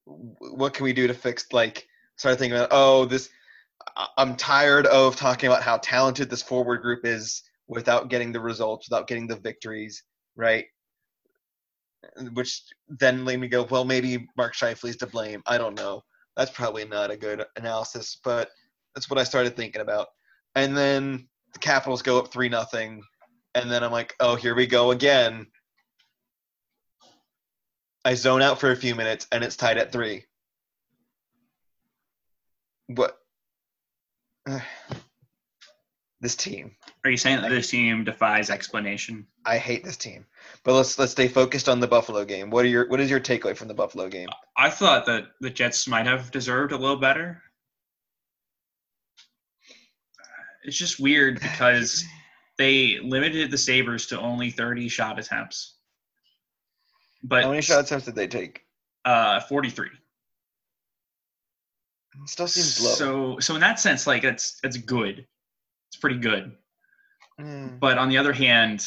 what 0.04 0.74
can 0.74 0.84
we 0.84 0.92
do 0.92 1.06
to 1.06 1.14
fix 1.14 1.46
like 1.52 1.86
started 2.16 2.38
thinking 2.38 2.56
about 2.56 2.68
oh 2.70 3.04
this 3.04 3.30
i'm 4.16 4.36
tired 4.36 4.86
of 4.86 5.16
talking 5.16 5.48
about 5.48 5.62
how 5.62 5.78
talented 5.78 6.28
this 6.28 6.42
forward 6.42 6.82
group 6.82 7.04
is 7.04 7.42
without 7.68 8.08
getting 8.08 8.32
the 8.32 8.40
results 8.40 8.88
without 8.88 9.08
getting 9.08 9.26
the 9.26 9.36
victories 9.36 10.02
right 10.36 10.66
which 12.32 12.62
then 12.88 13.22
made 13.24 13.40
me 13.40 13.48
go 13.48 13.64
well 13.64 13.84
maybe 13.84 14.26
mark 14.36 14.54
Scheifele's 14.54 14.96
to 14.96 15.06
blame 15.06 15.42
i 15.46 15.58
don't 15.58 15.76
know 15.76 16.02
that's 16.36 16.50
probably 16.50 16.84
not 16.84 17.10
a 17.10 17.16
good 17.16 17.44
analysis 17.56 18.18
but 18.24 18.50
that's 18.94 19.10
what 19.10 19.18
i 19.18 19.24
started 19.24 19.56
thinking 19.56 19.80
about 19.80 20.08
and 20.54 20.76
then 20.76 21.26
the 21.52 21.58
capitals 21.58 22.02
go 22.02 22.18
up 22.18 22.32
three 22.32 22.48
nothing 22.48 23.02
and 23.54 23.70
then 23.70 23.82
i'm 23.82 23.92
like 23.92 24.14
oh 24.20 24.34
here 24.34 24.54
we 24.54 24.66
go 24.66 24.90
again 24.90 25.46
I 28.04 28.14
zone 28.14 28.42
out 28.42 28.60
for 28.60 28.70
a 28.70 28.76
few 28.76 28.94
minutes 28.94 29.26
and 29.32 29.42
it's 29.42 29.56
tied 29.56 29.78
at 29.78 29.90
three. 29.90 30.24
What? 32.88 33.16
this 36.24 36.34
team. 36.34 36.74
Are 37.04 37.10
you 37.10 37.16
saying 37.16 37.42
that 37.42 37.50
this 37.50 37.70
team 37.70 38.02
defies 38.02 38.50
explanation? 38.50 39.26
I 39.44 39.58
hate 39.58 39.84
this 39.84 39.96
team. 39.96 40.24
But 40.64 40.74
let's 40.74 40.98
let's 40.98 41.12
stay 41.12 41.28
focused 41.28 41.68
on 41.68 41.78
the 41.78 41.86
Buffalo 41.86 42.24
game. 42.24 42.50
What 42.50 42.64
are 42.64 42.68
your 42.68 42.88
what 42.88 42.98
is 42.98 43.10
your 43.10 43.20
takeaway 43.20 43.56
from 43.56 43.68
the 43.68 43.74
Buffalo 43.74 44.08
game? 44.08 44.28
I 44.56 44.70
thought 44.70 45.06
that 45.06 45.26
the 45.40 45.50
Jets 45.50 45.86
might 45.86 46.06
have 46.06 46.30
deserved 46.32 46.72
a 46.72 46.76
little 46.76 46.96
better. 46.96 47.42
It's 50.64 50.78
just 50.78 50.98
weird 50.98 51.40
because 51.40 52.02
they 52.58 52.98
limited 53.00 53.50
the 53.50 53.58
Sabres 53.58 54.06
to 54.06 54.18
only 54.18 54.50
30 54.50 54.88
shot 54.88 55.18
attempts. 55.18 55.74
But 57.22 57.44
How 57.44 57.50
many 57.50 57.62
shot 57.62 57.84
attempts 57.84 58.06
did 58.06 58.14
they 58.14 58.26
take? 58.26 58.62
uh 59.04 59.40
43. 59.40 59.88
It 62.22 62.28
still 62.30 62.48
seems 62.48 62.80
low. 62.82 62.92
So 62.92 63.38
so 63.40 63.54
in 63.54 63.60
that 63.60 63.78
sense 63.78 64.06
like 64.06 64.22
that's 64.22 64.58
that's 64.62 64.78
good. 64.78 65.26
It's 65.94 66.00
pretty 66.00 66.18
good. 66.18 66.56
Mm. 67.40 67.78
But 67.78 67.98
on 67.98 68.08
the 68.08 68.18
other 68.18 68.32
hand, 68.32 68.84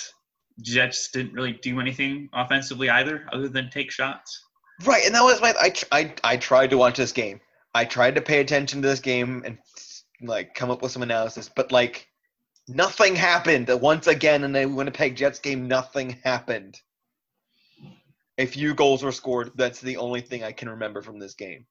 Jets 0.62 1.10
didn't 1.10 1.32
really 1.32 1.54
do 1.54 1.80
anything 1.80 2.28
offensively 2.34 2.90
either 2.90 3.26
other 3.32 3.48
than 3.48 3.70
take 3.70 3.92
shots. 3.92 4.44
Right, 4.84 5.06
and 5.06 5.16
that 5.16 5.24
was 5.24 5.40
my 5.40 5.54
I, 5.60 5.70
tr- 5.70 5.86
I 5.94 6.14
I 6.26 6.36
tried 6.36 6.70
to 6.72 6.78
watch 6.78 6.98
this 6.98 7.14
game. 7.14 7.40
I 7.74 7.86
tried 7.86 8.16
to 8.16 8.22
pay 8.22 8.42
attention 8.42 8.82
to 8.82 8.88
this 8.90 9.00
game 9.00 9.42
and 9.46 9.58
like 10.22 10.54
come 10.54 10.70
up 10.70 10.82
with 10.82 10.92
some 10.92 11.02
analysis, 11.02 11.50
but 11.56 11.72
like 11.72 12.10
nothing 12.68 13.16
happened. 13.16 13.70
Once 13.82 14.08
again 14.08 14.44
in 14.44 14.52
the 14.52 14.66
Winnipeg 14.66 15.16
Jets 15.16 15.40
game, 15.40 15.70
nothing 15.70 16.18
happened. 16.26 16.78
A 18.38 18.46
few 18.46 18.76
goals 18.76 19.02
were 19.02 19.14
scored. 19.14 19.52
That's 19.56 19.80
the 19.80 19.96
only 19.96 20.20
thing 20.20 20.44
I 20.44 20.52
can 20.52 20.70
remember 20.70 21.02
from 21.02 21.20
this 21.20 21.36
game. 21.36 21.66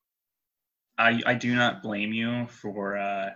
I, 0.97 1.21
I 1.27 1.35
do 1.35 1.55
not 1.55 1.83
blame 1.83 2.15
you 2.15 2.47
for 2.47 2.97
uh, 2.97 3.31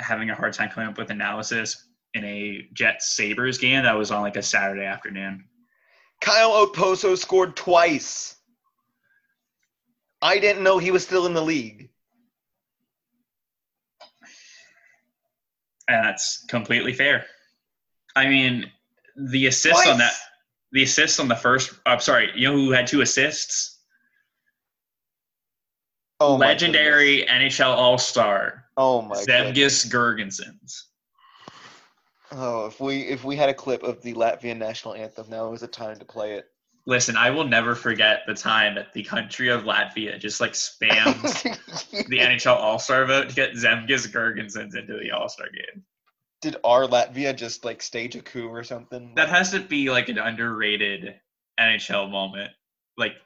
having 0.00 0.30
a 0.30 0.34
hard 0.34 0.52
time 0.52 0.70
coming 0.70 0.88
up 0.88 0.98
with 0.98 1.10
analysis 1.10 1.86
in 2.14 2.24
a 2.24 2.66
Jets 2.72 3.16
Sabres 3.16 3.58
game 3.58 3.84
that 3.84 3.96
was 3.96 4.10
on 4.10 4.22
like 4.22 4.36
a 4.36 4.42
Saturday 4.42 4.84
afternoon. 4.84 5.44
Kyle 6.20 6.66
Okposo 6.66 7.16
scored 7.16 7.56
twice. 7.56 8.36
I 10.22 10.38
didn't 10.38 10.62
know 10.62 10.78
he 10.78 10.90
was 10.90 11.04
still 11.04 11.26
in 11.26 11.34
the 11.34 11.42
league. 11.42 11.90
And 15.88 16.04
that's 16.04 16.44
completely 16.48 16.92
fair. 16.92 17.24
I 18.14 18.28
mean, 18.28 18.70
the 19.16 19.46
assist 19.46 19.86
on 19.86 19.98
that, 19.98 20.12
the 20.72 20.82
assist 20.82 21.18
on 21.20 21.28
the 21.28 21.34
first, 21.34 21.72
I'm 21.86 22.00
sorry, 22.00 22.30
you 22.36 22.48
know 22.48 22.54
who 22.54 22.70
had 22.70 22.86
two 22.86 23.00
assists? 23.00 23.78
Oh 26.20 26.36
my 26.36 26.48
Legendary. 26.48 27.24
NHL 27.28 27.74
All 27.74 27.98
Star, 27.98 28.66
Oh 28.82 29.02
my. 29.02 29.14
Zemgus 29.16 29.86
Girgensons. 29.90 30.84
Oh, 32.32 32.64
if 32.64 32.80
we 32.80 33.02
if 33.02 33.24
we 33.24 33.36
had 33.36 33.50
a 33.50 33.54
clip 33.54 33.82
of 33.82 34.00
the 34.00 34.14
Latvian 34.14 34.56
national 34.56 34.94
anthem, 34.94 35.28
now 35.28 35.52
is 35.52 35.60
the 35.60 35.68
time 35.68 35.98
to 35.98 36.04
play 36.06 36.32
it. 36.32 36.46
Listen, 36.86 37.14
I 37.14 37.28
will 37.28 37.44
never 37.44 37.74
forget 37.74 38.22
the 38.26 38.32
time 38.32 38.74
that 38.76 38.94
the 38.94 39.02
country 39.02 39.50
of 39.50 39.64
Latvia 39.64 40.18
just 40.18 40.40
like 40.40 40.52
spams 40.52 41.42
the 42.08 42.18
NHL 42.18 42.56
All 42.56 42.78
Star 42.78 43.04
vote 43.04 43.28
to 43.28 43.34
get 43.34 43.52
Zemgus 43.52 44.10
Girgensons 44.10 44.74
into 44.74 44.98
the 44.98 45.10
All 45.10 45.28
Star 45.28 45.48
game. 45.50 45.84
Did 46.40 46.56
our 46.64 46.86
Latvia 46.86 47.36
just 47.36 47.66
like 47.66 47.82
stage 47.82 48.16
a 48.16 48.22
coup 48.22 48.48
or 48.48 48.64
something? 48.64 49.12
That 49.14 49.28
has 49.28 49.50
to 49.50 49.60
be 49.60 49.90
like 49.90 50.08
an 50.08 50.16
underrated 50.16 51.20
NHL 51.60 52.10
moment, 52.10 52.50
like 52.96 53.16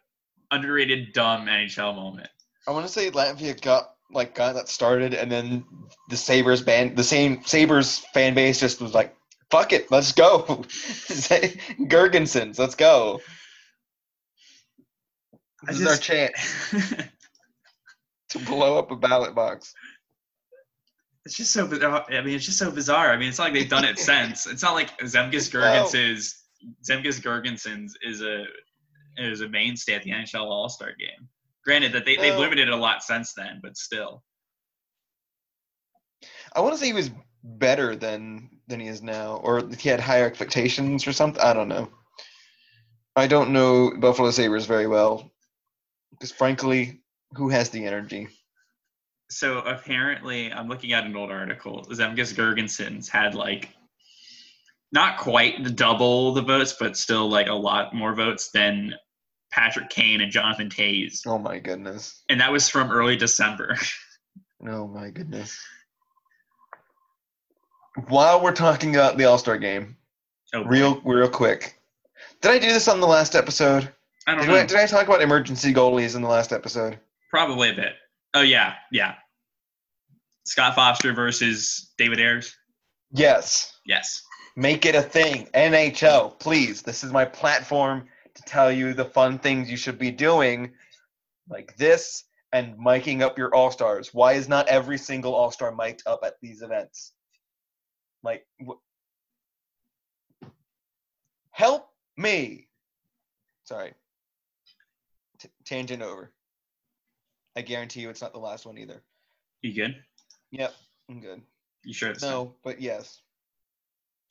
underrated 0.50 1.12
dumb 1.12 1.46
NHL 1.46 1.94
moment. 1.94 2.28
I 2.66 2.72
want 2.72 2.86
to 2.86 2.92
say 2.92 3.08
Latvia 3.12 3.60
got 3.60 3.93
like 4.12 4.34
got 4.34 4.54
that 4.54 4.68
started, 4.68 5.14
and 5.14 5.30
then 5.30 5.64
the 6.08 6.16
Sabres 6.16 6.62
band, 6.62 6.96
the 6.96 7.04
same 7.04 7.42
Sabres 7.44 7.98
fan 8.12 8.34
base 8.34 8.60
just 8.60 8.80
was 8.80 8.94
like, 8.94 9.14
"Fuck 9.50 9.72
it, 9.72 9.90
let's 9.90 10.12
go, 10.12 10.42
Girgensons, 11.88 12.58
let's 12.58 12.74
go." 12.74 13.20
This 15.66 15.80
is 15.80 15.86
our 15.86 15.92
just- 15.92 16.02
chance 16.02 16.70
to 18.30 18.38
blow 18.40 18.78
up 18.78 18.90
a 18.90 18.96
ballot 18.96 19.34
box. 19.34 19.72
it's 21.24 21.36
just 21.36 21.52
so 21.52 21.66
bizarre. 21.66 22.04
I 22.10 22.20
mean, 22.20 22.34
it's 22.34 22.44
just 22.44 22.58
so 22.58 22.70
bizarre. 22.70 23.10
I 23.12 23.16
mean, 23.16 23.28
it's 23.30 23.38
not 23.38 23.44
like 23.44 23.54
they've 23.54 23.68
done 23.68 23.84
it 23.84 23.98
since. 23.98 24.46
It's 24.46 24.62
not 24.62 24.74
like 24.74 24.96
Zemgus 25.00 25.50
Girgensons, 25.54 26.34
Zemgus 26.88 27.20
Girgensons 27.20 27.92
is 28.02 28.20
a 28.22 28.44
is 29.16 29.40
a 29.40 29.48
mainstay 29.48 29.94
at 29.94 30.02
the 30.02 30.10
NHL 30.10 30.42
All 30.44 30.68
Star 30.68 30.90
game. 30.98 31.28
Granted 31.64 31.92
that 31.92 32.04
they, 32.04 32.16
they've 32.16 32.34
oh. 32.34 32.40
limited 32.40 32.68
it 32.68 32.74
a 32.74 32.76
lot 32.76 33.02
since 33.02 33.32
then, 33.32 33.60
but 33.62 33.76
still. 33.76 34.22
I 36.54 36.60
want 36.60 36.74
to 36.74 36.78
say 36.78 36.86
he 36.86 36.92
was 36.92 37.10
better 37.42 37.96
than 37.96 38.50
than 38.68 38.80
he 38.80 38.88
is 38.88 39.02
now, 39.02 39.36
or 39.42 39.68
he 39.78 39.88
had 39.88 40.00
higher 40.00 40.26
expectations 40.26 41.06
or 41.06 41.12
something. 41.12 41.42
I 41.42 41.52
don't 41.52 41.68
know. 41.68 41.90
I 43.16 43.26
don't 43.26 43.52
know 43.52 43.92
Buffalo 43.98 44.30
Sabres 44.30 44.66
very 44.66 44.86
well 44.86 45.30
because, 46.10 46.32
frankly, 46.32 47.02
who 47.32 47.48
has 47.48 47.70
the 47.70 47.86
energy? 47.86 48.28
So 49.30 49.58
apparently, 49.58 50.52
I'm 50.52 50.68
looking 50.68 50.92
at 50.92 51.04
an 51.04 51.16
old 51.16 51.30
article. 51.30 51.84
Zemgus 51.90 52.34
Girgensons 52.34 53.08
had 53.08 53.34
like 53.34 53.70
not 54.92 55.18
quite 55.18 55.64
the 55.64 55.70
double 55.70 56.32
the 56.32 56.42
votes, 56.42 56.76
but 56.78 56.96
still 56.96 57.28
like 57.28 57.48
a 57.48 57.54
lot 57.54 57.94
more 57.94 58.14
votes 58.14 58.50
than 58.52 58.94
Patrick 59.54 59.88
Kane 59.88 60.20
and 60.20 60.32
Jonathan 60.32 60.68
Toews, 60.68 61.26
Oh 61.26 61.38
my 61.38 61.58
goodness! 61.60 62.22
and 62.28 62.40
that 62.40 62.50
was 62.50 62.68
from 62.68 62.90
early 62.90 63.16
December. 63.16 63.76
Oh 64.66 64.86
my 64.86 65.10
goodness! 65.10 65.58
While 68.08 68.42
we're 68.42 68.54
talking 68.54 68.96
about 68.96 69.18
the 69.18 69.24
All 69.24 69.36
Star 69.38 69.58
game, 69.58 69.96
Oh, 70.54 70.64
real 70.64 71.00
real 71.04 71.28
quick, 71.28 71.78
did 72.40 72.50
I 72.50 72.58
do 72.58 72.68
this 72.68 72.88
on 72.88 73.00
the 73.00 73.06
last 73.06 73.34
episode? 73.34 73.92
I 74.26 74.32
don't 74.32 74.40
Did 74.42 74.48
know. 74.48 74.56
I, 74.56 74.66
did 74.66 74.76
I 74.78 74.86
talk 74.86 75.06
about 75.06 75.20
emergency 75.20 75.74
goalies 75.74 76.16
in 76.16 76.22
the 76.22 76.28
last 76.28 76.52
episode? 76.52 76.98
Probably 77.30 77.70
a 77.70 77.74
bit. 77.74 77.92
Oh 78.32 78.40
yeah, 78.40 78.74
yeah. 78.90 79.16
Scott 80.46 80.74
Foster 80.74 81.12
versus 81.12 81.92
David 81.98 82.20
Ayres. 82.20 82.56
Yes. 83.12 83.76
Yes. 83.86 84.22
Make 84.56 84.86
it 84.86 84.94
a 84.94 85.02
thing. 85.02 85.48
NHL, 85.54 86.38
please. 86.38 86.82
This 86.82 87.04
is 87.04 87.12
my 87.12 87.24
platform 87.24 88.08
to 88.34 88.42
tell 88.42 88.70
you 88.70 88.94
the 88.94 89.04
fun 89.04 89.38
things 89.38 89.70
you 89.70 89.76
should 89.76 89.98
be 89.98 90.10
doing, 90.10 90.72
like 91.48 91.76
this 91.76 92.24
and 92.52 92.78
miking 92.78 93.20
up 93.20 93.36
your 93.36 93.54
all 93.54 93.70
stars. 93.70 94.14
Why 94.14 94.34
is 94.34 94.48
not 94.48 94.68
every 94.68 94.98
single 94.98 95.34
all 95.34 95.50
star 95.50 95.74
mic'd 95.74 96.02
up 96.06 96.20
at 96.24 96.34
these 96.40 96.62
events? 96.62 97.12
Like, 98.22 98.46
wh- 98.66 98.80
help 101.50 101.88
me. 102.16 102.68
Sorry. 103.64 103.92
T- 105.40 105.48
tangent 105.64 106.02
over. 106.02 106.32
I 107.56 107.62
guarantee 107.62 108.00
you 108.00 108.10
it's 108.10 108.22
not 108.22 108.32
the 108.32 108.38
last 108.38 108.66
one 108.66 108.78
either. 108.78 109.02
You 109.62 109.74
good? 109.74 109.96
Yep, 110.50 110.74
I'm 111.10 111.20
good. 111.20 111.42
You 111.84 111.92
sure? 111.92 112.10
It's 112.10 112.22
No, 112.22 112.54
but 112.62 112.80
yes. 112.80 113.20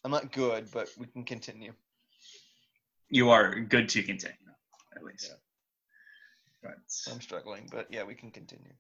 I'm 0.04 0.12
not 0.12 0.32
good, 0.32 0.70
but 0.72 0.90
we 0.98 1.08
can 1.08 1.24
continue. 1.24 1.74
You 3.10 3.30
are 3.30 3.60
good 3.60 3.90
to 3.90 4.04
continue, 4.04 4.36
at 4.96 5.04
least. 5.04 5.30
Yeah. 5.30 5.36
But 6.64 7.12
I'm 7.14 7.22
struggling, 7.22 7.68
but 7.72 7.88
yeah, 7.92 8.04
we 8.04 8.16
can 8.16 8.32
continue. 8.32 8.74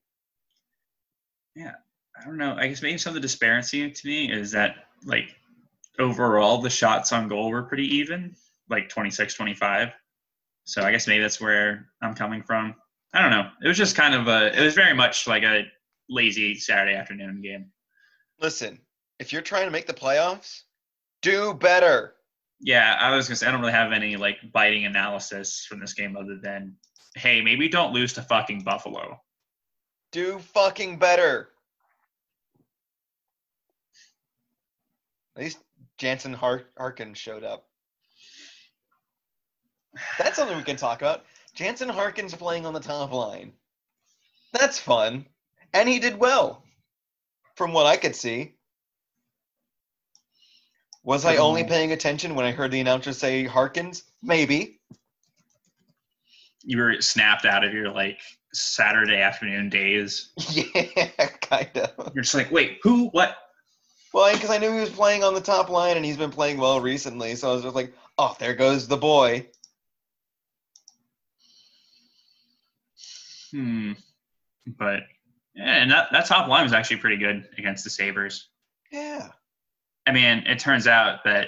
Yeah, 1.56 1.74
I 2.20 2.26
don't 2.26 2.38
know. 2.38 2.56
I 2.58 2.68
guess 2.68 2.82
maybe 2.82 2.98
some 2.98 3.12
of 3.12 3.16
the 3.16 3.20
disparity 3.20 3.92
to 3.92 4.08
me 4.08 4.32
is 4.32 4.52
that 4.52 4.76
like 5.06 5.36
overall 6.00 6.62
the 6.62 6.70
shots 6.70 7.12
on 7.12 7.28
goal 7.28 7.50
were 7.50 7.64
pretty 7.64 7.96
even, 7.96 8.36
like 8.70 8.90
26 8.90 9.34
25. 9.34 9.90
So 10.66 10.82
I 10.82 10.92
guess 10.92 11.08
maybe 11.08 11.22
that's 11.22 11.42
where 11.42 11.90
I'm 12.02 12.16
coming 12.16 12.42
from. 12.42 12.76
I 13.14 13.22
don't 13.22 13.32
know. 13.32 13.50
It 13.62 13.68
was 13.68 13.78
just 13.78 13.96
kind 13.96 14.16
of 14.16 14.28
a 14.28 14.58
it 14.58 14.64
was 14.64 14.74
very 14.74 14.94
much 14.94 15.28
like 15.28 15.44
a 15.44 15.66
lazy 16.10 16.56
Saturday 16.56 16.96
afternoon 16.96 17.42
game. 17.42 17.72
Listen, 18.40 18.80
if 19.20 19.32
you're 19.32 19.42
trying 19.42 19.66
to 19.66 19.72
make 19.72 19.86
the 19.86 19.94
playoffs, 19.94 20.62
do 21.22 21.54
better. 21.54 22.16
Yeah, 22.66 22.96
I 22.98 23.14
was 23.14 23.28
gonna 23.28 23.36
say 23.36 23.48
I 23.48 23.52
don't 23.52 23.60
really 23.60 23.74
have 23.74 23.92
any 23.92 24.16
like 24.16 24.38
biting 24.54 24.86
analysis 24.86 25.66
from 25.66 25.82
this 25.82 25.94
game 25.94 26.16
other 26.16 26.38
than 26.42 26.78
hey, 27.16 27.42
maybe 27.42 27.68
don't 27.68 27.94
lose 27.94 28.14
to 28.14 28.22
fucking 28.22 28.62
Buffalo. 28.64 29.20
Do 30.14 30.40
fucking 30.40 30.98
better. 30.98 31.50
At 35.36 35.44
least 35.44 35.60
Jansen 35.98 36.34
Har- 36.34 36.70
Harkins 36.78 37.18
showed 37.18 37.44
up. 37.44 37.68
That's 40.18 40.38
something 40.38 40.58
we 40.58 40.64
can 40.64 40.78
talk 40.78 41.02
about. 41.02 41.26
Jansen 41.54 41.90
Harkin's 41.90 42.34
playing 42.34 42.66
on 42.66 42.74
the 42.74 42.80
top 42.80 43.12
line. 43.12 43.52
That's 44.54 44.80
fun. 44.80 45.26
And 45.74 45.90
he 45.90 46.00
did 46.00 46.18
well, 46.18 46.64
from 47.56 47.74
what 47.74 47.88
I 47.88 47.98
could 47.98 48.16
see. 48.16 48.56
Was 51.04 51.26
I 51.26 51.36
only 51.36 51.66
paying 51.66 51.92
attention 51.92 52.34
when 52.34 52.46
I 52.46 52.52
heard 52.52 52.72
the 52.72 52.80
announcer 52.80 53.12
say 53.12 53.44
Harkins? 53.44 54.04
Maybe. 54.22 54.80
You 56.64 56.78
were 56.78 57.02
snapped 57.02 57.46
out 57.46 57.66
of 57.66 57.74
your 57.74 57.90
like 57.90 58.22
Saturday 58.54 59.18
afternoon 59.18 59.70
days. 59.70 60.30
Yeah, 60.50 61.28
kind 61.42 61.78
of. 61.78 62.14
You're 62.16 62.24
just 62.24 62.36
like, 62.36 62.52
wait, 62.52 62.80
who? 62.84 63.08
What? 63.10 63.36
Well, 64.14 64.32
because 64.34 64.50
I 64.50 64.60
knew 64.60 64.72
he 64.72 64.80
was 64.80 64.92
playing 64.92 65.24
on 65.24 65.34
the 65.34 65.42
top 65.42 65.70
line 65.70 65.98
and 65.98 66.06
he's 66.06 66.18
been 66.18 66.32
playing 66.32 66.58
well 66.58 66.80
recently, 66.80 67.36
so 67.36 67.50
I 67.50 67.54
was 67.54 67.64
just 67.64 67.76
like, 67.76 67.94
oh, 68.18 68.36
there 68.40 68.54
goes 68.54 68.88
the 68.88 68.96
boy. 68.96 69.48
Hmm. 73.52 73.94
But 74.66 75.02
yeah, 75.56 75.82
and 75.82 75.92
that, 75.92 76.12
that 76.12 76.28
top 76.28 76.48
line 76.48 76.64
was 76.64 76.74
actually 76.74 76.98
pretty 76.98 77.18
good 77.18 77.50
against 77.58 77.84
the 77.84 77.90
Sabres. 77.90 78.48
Yeah. 78.92 79.30
I 80.08 80.12
mean, 80.12 80.40
it 80.48 80.60
turns 80.60 80.88
out 80.88 81.24
that 81.26 81.48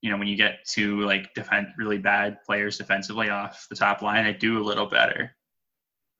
you 0.00 0.10
know 0.10 0.16
when 0.18 0.28
you 0.28 0.36
get 0.36 0.64
to 0.72 1.00
like 1.02 1.32
defend 1.34 1.68
really 1.78 1.98
bad 1.98 2.38
players 2.46 2.78
defensively 2.78 3.30
off 3.30 3.66
the 3.70 3.76
top 3.76 4.02
line, 4.02 4.24
they 4.24 4.32
do 4.32 4.58
a 4.58 4.64
little 4.64 4.86
better. 4.86 5.34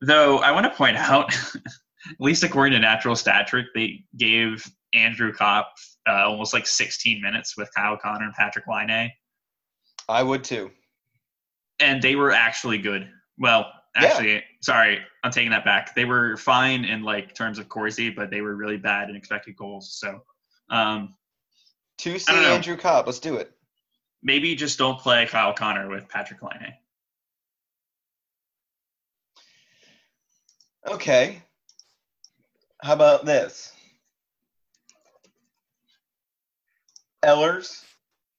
Though 0.01 0.39
I 0.39 0.51
want 0.53 0.65
to 0.65 0.71
point 0.77 0.97
out, 0.97 1.35
at 1.57 2.21
least 2.21 2.43
according 2.45 2.73
to 2.73 2.79
Natural 2.79 3.17
Stat 3.17 3.47
Trick, 3.47 3.67
they 3.75 4.05
gave 4.17 4.65
Andrew 4.95 5.33
Copp 5.33 5.69
uh, 6.09 6.25
almost 6.29 6.53
like 6.53 6.67
16 6.67 7.21
minutes 7.23 7.57
with 7.57 7.71
Kyle 7.75 7.97
Connor 7.97 8.27
and 8.27 8.35
Patrik 8.35 8.67
Laine, 8.69 9.11
I 10.09 10.23
would 10.23 10.45
too. 10.45 10.71
and 11.81 12.01
they 12.03 12.15
were 12.17 12.31
actually 12.33 12.79
good. 12.79 13.09
Well, 13.39 13.71
Yeah. 13.97 14.05
actually, 14.07 14.45
sorry, 14.63 15.01
I'm 15.25 15.31
taking 15.31 15.51
that 15.51 15.65
back. 15.65 15.95
They 15.95 16.05
were 16.05 16.37
fine 16.37 16.85
in 16.85 17.03
like 17.03 17.35
terms 17.35 17.59
of 17.59 17.69
Corsi, 17.69 18.11
but 18.11 18.31
they 18.31 18.41
were 18.43 18.55
really 18.57 18.77
bad 18.77 19.09
in 19.11 19.17
expected 19.17 19.57
goals. 19.57 19.97
So 19.99 20.21
um, 20.71 21.15
Two 21.99 22.15
I 22.15 22.19
C. 22.19 22.33
Andrew 22.33 22.77
Copp. 22.77 23.07
Let's 23.07 23.21
do 23.21 23.37
it. 23.37 23.53
maybe 24.25 24.55
just 24.57 24.79
don't 24.79 24.99
play 24.99 25.27
Kyle 25.27 25.53
Connor 25.53 25.89
with 25.89 26.09
Patrik 26.09 26.43
Laine. 26.43 26.75
Okay. 30.89 31.43
How 32.83 32.95
about 32.95 33.25
this? 33.25 33.73
Ehlers, 37.25 37.85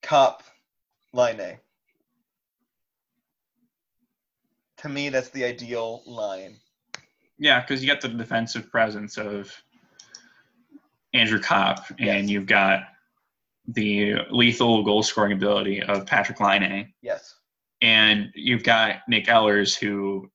Copp, 0.03 0.43
Line. 1.13 1.57
To 4.77 4.89
me, 4.89 5.09
that's 5.09 5.29
the 5.29 5.45
ideal 5.45 6.03
line. 6.05 6.57
Yeah, 7.39 7.61
because 7.61 7.81
you 7.81 7.91
got 7.91 8.01
the 8.01 8.09
defensive 8.09 8.69
presence 8.69 9.17
of 9.17 9.51
Andrew 11.15 11.39
Copp, 11.39 11.89
and 11.91 11.99
Yes. 11.99 12.29
you've 12.29 12.45
got 12.45 12.83
the 13.67 14.15
lethal 14.29 14.83
goal 14.83 15.01
scoring 15.03 15.31
ability 15.33 15.81
of 15.81 16.05
Patrik 16.05 16.39
Laine, 16.39 16.93
Yes. 17.01 17.35
and 17.81 18.31
you've 18.35 18.63
got 18.63 19.01
Nik 19.07 19.25
Ehlers, 19.27 19.75
who 19.77 20.29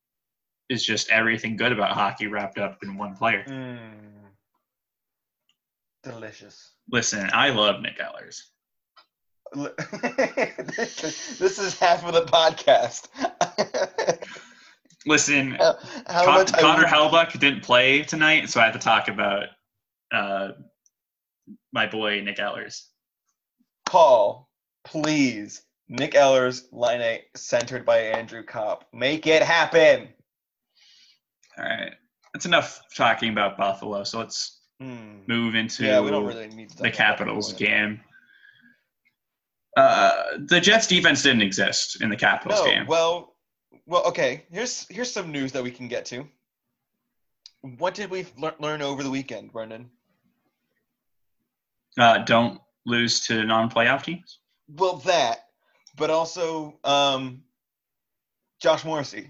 is 0.68 0.84
just 0.84 1.10
everything 1.10 1.56
good 1.56 1.72
about 1.72 1.92
hockey 1.92 2.26
wrapped 2.26 2.58
up 2.58 2.78
in 2.82 2.96
one 2.96 3.14
player. 3.16 3.44
Mm. 3.48 3.78
Delicious. 6.02 6.72
Listen, 6.90 7.28
I 7.32 7.50
love 7.50 7.80
Nik 7.82 7.98
Ehlers. 7.98 8.42
this 11.38 11.58
is 11.58 11.78
half 11.78 12.04
of 12.04 12.14
the 12.14 12.22
podcast. 12.22 13.08
Listen, 15.06 15.56
Con- 15.58 16.46
Connor 16.46 16.78
would- 16.82 16.86
Hellebuyck 16.86 17.38
didn't 17.40 17.62
play 17.62 18.02
tonight, 18.02 18.48
so 18.48 18.60
I 18.60 18.64
have 18.66 18.74
to 18.74 18.78
talk 18.78 19.08
about 19.08 19.46
uh, 20.12 20.50
my 21.72 21.86
boy 21.86 22.20
Nik 22.20 22.36
Ehlers. 22.36 22.86
Paul, 23.86 24.48
please. 24.84 25.62
Nik 25.88 26.12
Ehlers, 26.12 26.64
line 26.72 27.00
eight, 27.00 27.24
centered 27.36 27.84
by 27.84 27.98
Andrew 27.98 28.42
Copp. 28.44 28.84
Make 28.92 29.26
it 29.26 29.42
happen. 29.42 30.08
All 31.58 31.64
right, 31.64 31.94
that's 32.32 32.46
enough 32.46 32.80
talking 32.94 33.30
about 33.32 33.56
Buffalo. 33.58 34.04
So 34.04 34.18
let's 34.18 34.58
Hmm. 34.80 35.20
move 35.26 35.54
into 35.56 35.84
Yeah, 35.84 36.00
we 36.00 36.10
don't 36.10 36.24
really 36.24 36.48
need 36.48 36.70
the 36.70 36.90
Capitals 36.90 37.52
game. 37.52 38.00
Uh, 39.76 40.38
the 40.46 40.60
Jets 40.60 40.86
defense 40.86 41.22
didn't 41.22 41.42
exist 41.42 42.00
in 42.00 42.08
the 42.08 42.16
Capitals 42.16 42.60
No, 42.60 42.64
game. 42.66 42.86
well, 42.86 43.36
well, 43.86 44.04
okay. 44.06 44.46
Here's 44.50 44.86
here's 44.88 45.12
some 45.12 45.30
news 45.30 45.52
that 45.52 45.62
we 45.62 45.70
can 45.70 45.86
get 45.88 46.06
to. 46.06 46.26
What 47.60 47.94
did 47.94 48.10
we 48.10 48.26
learn 48.58 48.80
over 48.80 49.02
the 49.02 49.10
weekend, 49.10 49.52
Brendan? 49.52 49.90
Uh, 51.98 52.18
don't 52.18 52.60
lose 52.86 53.26
to 53.26 53.44
non-playoff 53.44 54.02
teams. 54.04 54.38
Well, 54.68 54.96
that, 54.98 55.46
but 55.96 56.10
also 56.10 56.78
um, 56.84 57.42
Josh 58.60 58.84
Morrissey 58.84 59.28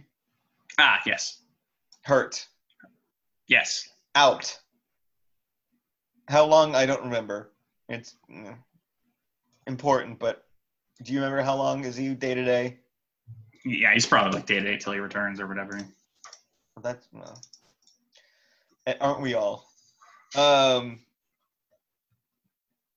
Ah, 0.79 1.01
yes, 1.07 1.41
hurt, 2.03 2.47
yes. 3.49 3.89
out. 4.15 4.59
How 6.29 6.45
long? 6.45 6.75
I 6.75 6.87
don't 6.87 7.03
remember. 7.03 7.53
It's 7.89 8.15
mm, 8.31 8.57
important, 9.67 10.19
but 10.19 10.45
do 11.03 11.13
you 11.13 11.19
remember 11.19 11.43
how 11.43 11.57
long 11.57 11.85
is 11.85 11.97
he 11.97 12.15
day 12.15 12.35
to 12.35 12.45
day? 12.45 12.79
Yeah, 13.65 13.93
he's 13.93 14.07
probably 14.07 14.39
like 14.39 14.47
day 14.47 14.61
to 14.61 14.65
day 14.65 14.77
till 14.77 14.93
he 14.93 15.01
returns 15.01 15.41
or 15.41 15.47
whatever. 15.47 15.81
That's 16.83 17.07
well, 17.13 17.41
aren't 19.01 19.21
we 19.23 19.35
all? 19.35 19.67
Um. 20.37 21.01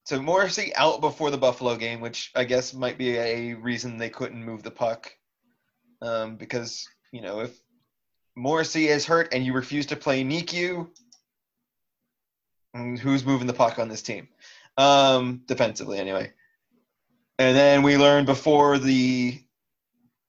So 0.05 0.21
Morrissey 0.21 0.75
out 0.75 0.99
before 0.99 1.31
the 1.31 1.37
Buffalo 1.37 1.77
game, 1.77 2.01
which 2.01 2.31
I 2.35 2.43
guess 2.43 2.73
might 2.73 2.97
be 2.97 3.15
a 3.17 3.53
reason 3.53 3.97
they 3.97 4.09
couldn't 4.09 4.43
move 4.43 4.61
the 4.61 4.71
puck, 4.71 5.11
um, 6.01 6.35
because 6.35 6.87
you 7.13 7.21
know 7.21 7.39
if 7.39 7.57
Morrissey 8.35 8.87
is 8.87 9.05
hurt 9.05 9.33
and 9.33 9.45
you 9.45 9.53
refuse 9.53 9.85
to 9.87 9.95
play 9.95 10.23
Niku, 10.23 10.89
mm, 12.75 12.99
who's 12.99 13.25
moving 13.25 13.47
the 13.47 13.53
puck 13.53 13.79
on 13.79 13.87
this 13.87 14.01
team? 14.01 14.27
Um, 14.77 15.43
defensively, 15.45 15.99
anyway. 15.99 16.33
And 17.39 17.55
then 17.55 17.81
we 17.81 17.97
learned 17.97 18.25
before 18.25 18.79
the 18.79 19.41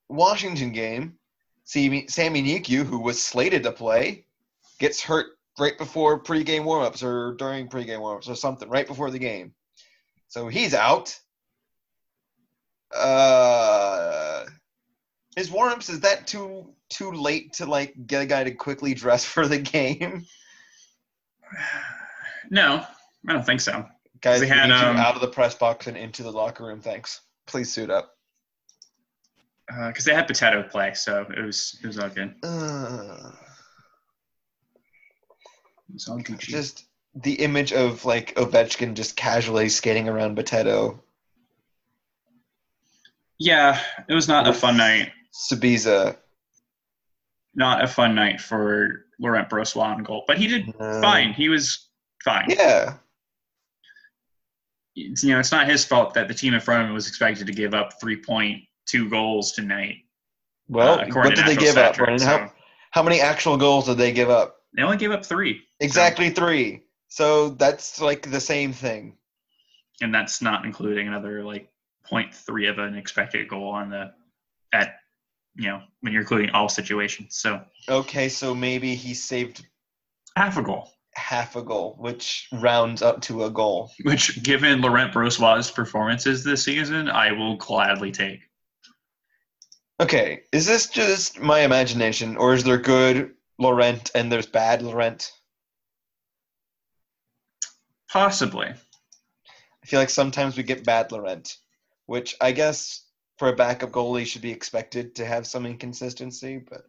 Washington 0.08 0.70
game, 0.72 1.18
Sami, 1.64 2.06
Sami 2.06 2.42
Niku, 2.42 2.84
who 2.84 3.00
was 3.00 3.20
slated 3.20 3.64
to 3.64 3.72
play, 3.72 4.26
gets 4.78 5.02
hurt 5.02 5.26
right 5.58 5.76
before 5.78 6.22
pregame 6.22 6.64
warmups 6.64 7.02
or 7.02 7.34
during 7.34 7.68
pregame 7.68 8.00
warmups 8.00 8.28
or 8.28 8.36
something, 8.36 8.68
right 8.68 8.86
before 8.86 9.10
the 9.10 9.18
game. 9.18 9.52
So 10.34 10.48
he's 10.48 10.74
out. 10.74 11.16
Uh, 12.92 14.44
is 15.36 15.48
warmups 15.48 15.88
is 15.88 16.00
that 16.00 16.26
too 16.26 16.74
too 16.90 17.12
late 17.12 17.52
to 17.52 17.66
like 17.66 17.94
get 18.08 18.20
a 18.20 18.26
guy 18.26 18.42
to 18.42 18.50
quickly 18.50 18.94
dress 18.94 19.24
for 19.34 19.46
the 19.46 19.58
game? 19.58 20.26
No, 22.50 22.84
I 23.28 23.32
don't 23.32 23.46
think 23.46 23.60
so. 23.60 23.86
Guys, 24.22 24.40
we 24.40 24.48
had, 24.48 24.68
need 24.70 24.74
you 24.74 24.86
um, 24.88 24.96
out 24.96 25.14
of 25.14 25.20
the 25.20 25.28
press 25.28 25.54
box 25.54 25.86
and 25.86 25.96
into 25.96 26.24
the 26.24 26.32
locker 26.32 26.64
room. 26.64 26.80
Thanks. 26.80 27.20
Please 27.46 27.72
suit 27.72 27.88
up. 27.90 28.16
Because 29.68 30.04
they 30.04 30.14
had 30.14 30.26
potato 30.26 30.64
play, 30.64 30.94
so 30.94 31.24
it 31.36 31.42
was 31.44 31.78
it 31.80 31.86
was 31.86 32.00
all 32.00 32.08
good. 32.08 32.34
Uh, 32.42 33.30
It 35.88 35.92
was 35.92 36.08
all 36.08 36.18
Gucci. 36.18 36.38
just 36.40 36.86
the 37.14 37.34
image 37.34 37.72
of 37.72 38.04
like 38.04 38.34
Ovechkin 38.34 38.94
just 38.94 39.16
casually 39.16 39.68
skating 39.68 40.08
around 40.08 40.36
Potato, 40.36 41.02
yeah, 43.38 43.80
it 44.08 44.14
was 44.14 44.28
not 44.28 44.48
a 44.48 44.52
fun 44.52 44.76
night. 44.76 45.12
Sabiza. 45.32 46.16
Not 47.54 47.84
a 47.84 47.86
fun 47.86 48.14
night 48.14 48.40
for 48.40 49.06
Laurent 49.20 49.48
Brossoit 49.48 49.96
on 49.96 50.02
goal, 50.02 50.24
but 50.26 50.38
he 50.38 50.46
did 50.46 50.78
No. 50.78 51.00
fine. 51.00 51.32
He 51.32 51.48
was 51.48 51.88
fine. 52.24 52.46
Yeah. 52.48 52.94
It's, 54.96 55.24
you 55.24 55.32
know, 55.32 55.40
it's 55.40 55.52
not 55.52 55.68
his 55.68 55.84
fault 55.84 56.14
that 56.14 56.28
the 56.28 56.34
team 56.34 56.54
in 56.54 56.60
front 56.60 56.82
of 56.82 56.88
him 56.88 56.94
was 56.94 57.08
expected 57.08 57.46
to 57.48 57.52
give 57.52 57.74
up 57.74 57.94
3.2 58.00 59.10
goals 59.10 59.52
tonight. 59.52 59.96
Well, 60.68 61.00
uh, 61.00 61.06
what 61.12 61.34
did 61.34 61.46
they 61.46 61.56
give 61.56 61.76
up, 61.76 61.94
Stat 61.94 62.06
Trick, 62.06 62.20
How, 62.22 62.46
so 62.46 62.52
how 62.92 63.02
many 63.02 63.20
actual 63.20 63.56
goals 63.56 63.86
did 63.86 63.98
they 63.98 64.12
give 64.12 64.30
up? 64.30 64.56
They 64.76 64.82
only 64.82 64.96
gave 64.96 65.10
up 65.10 65.24
three, 65.24 65.62
Exactly 65.80 66.30
three. 66.30 66.83
So 67.14 67.50
that's 67.50 68.00
like 68.00 68.28
the 68.28 68.40
same 68.40 68.72
thing. 68.72 69.16
and 70.02 70.12
that's 70.12 70.42
not 70.42 70.64
including 70.64 71.06
another 71.06 71.44
like 71.44 71.68
0.3 72.10 72.68
of 72.70 72.78
an 72.78 72.96
expected 72.96 73.48
goal 73.48 73.68
on 73.68 73.88
the 73.88 74.12
at 74.72 74.96
you 75.54 75.68
know 75.68 75.80
when 76.00 76.12
you're 76.12 76.22
including 76.22 76.50
all 76.50 76.68
situations. 76.68 77.36
So 77.36 77.60
Okay, 77.88 78.28
so 78.28 78.52
maybe 78.52 78.96
he 78.96 79.14
saved 79.14 79.64
half 80.36 80.56
a 80.56 80.62
goal, 80.62 80.90
half 81.14 81.54
a 81.54 81.62
goal, 81.62 81.94
which 82.00 82.48
rounds 82.52 83.00
up 83.00 83.20
to 83.22 83.44
a 83.44 83.50
goal. 83.50 83.92
which 84.02 84.42
given 84.42 84.80
Laurent 84.80 85.12
Brossoit's 85.12 85.70
performances 85.70 86.42
this 86.42 86.64
season, 86.64 87.08
I 87.08 87.30
will 87.30 87.56
gladly 87.56 88.10
take. 88.10 88.40
Okay, 90.00 90.42
is 90.50 90.66
this 90.66 90.88
just 90.88 91.38
my 91.38 91.60
imagination, 91.60 92.36
or 92.36 92.54
is 92.54 92.64
there 92.64 92.78
good 92.78 93.34
Laurent 93.60 94.10
and 94.16 94.32
there's 94.32 94.46
bad 94.46 94.82
Laurent? 94.82 95.30
Possibly. 98.14 98.68
I 98.68 99.86
feel 99.86 99.98
like 99.98 100.08
sometimes 100.08 100.56
we 100.56 100.62
get 100.62 100.84
bad 100.84 101.10
Laurent, 101.10 101.56
which 102.06 102.36
I 102.40 102.52
guess 102.52 103.06
for 103.38 103.48
a 103.48 103.56
backup 103.56 103.90
goalie 103.90 104.24
should 104.24 104.40
be 104.40 104.52
expected 104.52 105.16
to 105.16 105.26
have 105.26 105.48
some 105.48 105.66
inconsistency, 105.66 106.58
but 106.58 106.82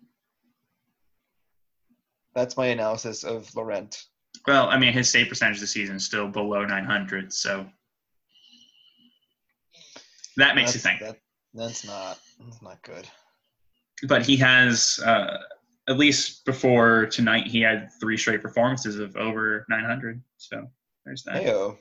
that's 2.36 2.56
my 2.56 2.68
analysis 2.68 3.24
of 3.24 3.54
Laurent. 3.56 4.04
Well, 4.46 4.70
I 4.70 4.78
mean, 4.78 4.94
his 4.94 5.10
save 5.10 5.28
percentage 5.28 5.60
this 5.60 5.72
season 5.72 5.96
is 5.96 6.06
still 6.06 6.28
below 6.28 6.64
900, 6.64 7.34
so 7.34 7.66
that 10.38 10.56
makes 10.56 10.76
you 10.76 10.80
think. 10.80 11.00
That, 11.00 11.18
that's 11.56 11.88
not 11.88 12.20
that's 12.40 12.62
not 12.62 12.84
good. 12.84 13.08
But 14.08 14.24
he 14.24 14.38
has, 14.38 15.00
uh, 15.04 15.40
at 15.90 15.98
least 15.98 16.46
before 16.46 17.08
tonight, 17.08 17.48
he 17.48 17.62
had 17.62 17.90
three 18.00 18.16
straight 18.16 18.44
performances 18.44 19.00
of 19.00 19.16
over 19.16 19.66
900. 19.70 20.22
So 20.38 20.70
there's 21.06 21.24
that. 21.24 21.44
Heyo, 21.44 21.78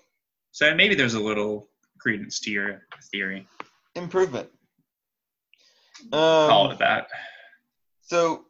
So 0.53 0.75
maybe 0.75 0.95
there's 0.95 1.15
a 1.15 1.21
little 1.21 1.69
credence 1.99 2.41
to 2.41 2.51
your 2.51 2.83
theory. 3.11 3.47
improvement. 3.95 4.49
Call 6.11 6.67
Um, 6.67 6.73
it 6.73 6.79
that. 6.81 7.09
so, 8.03 8.45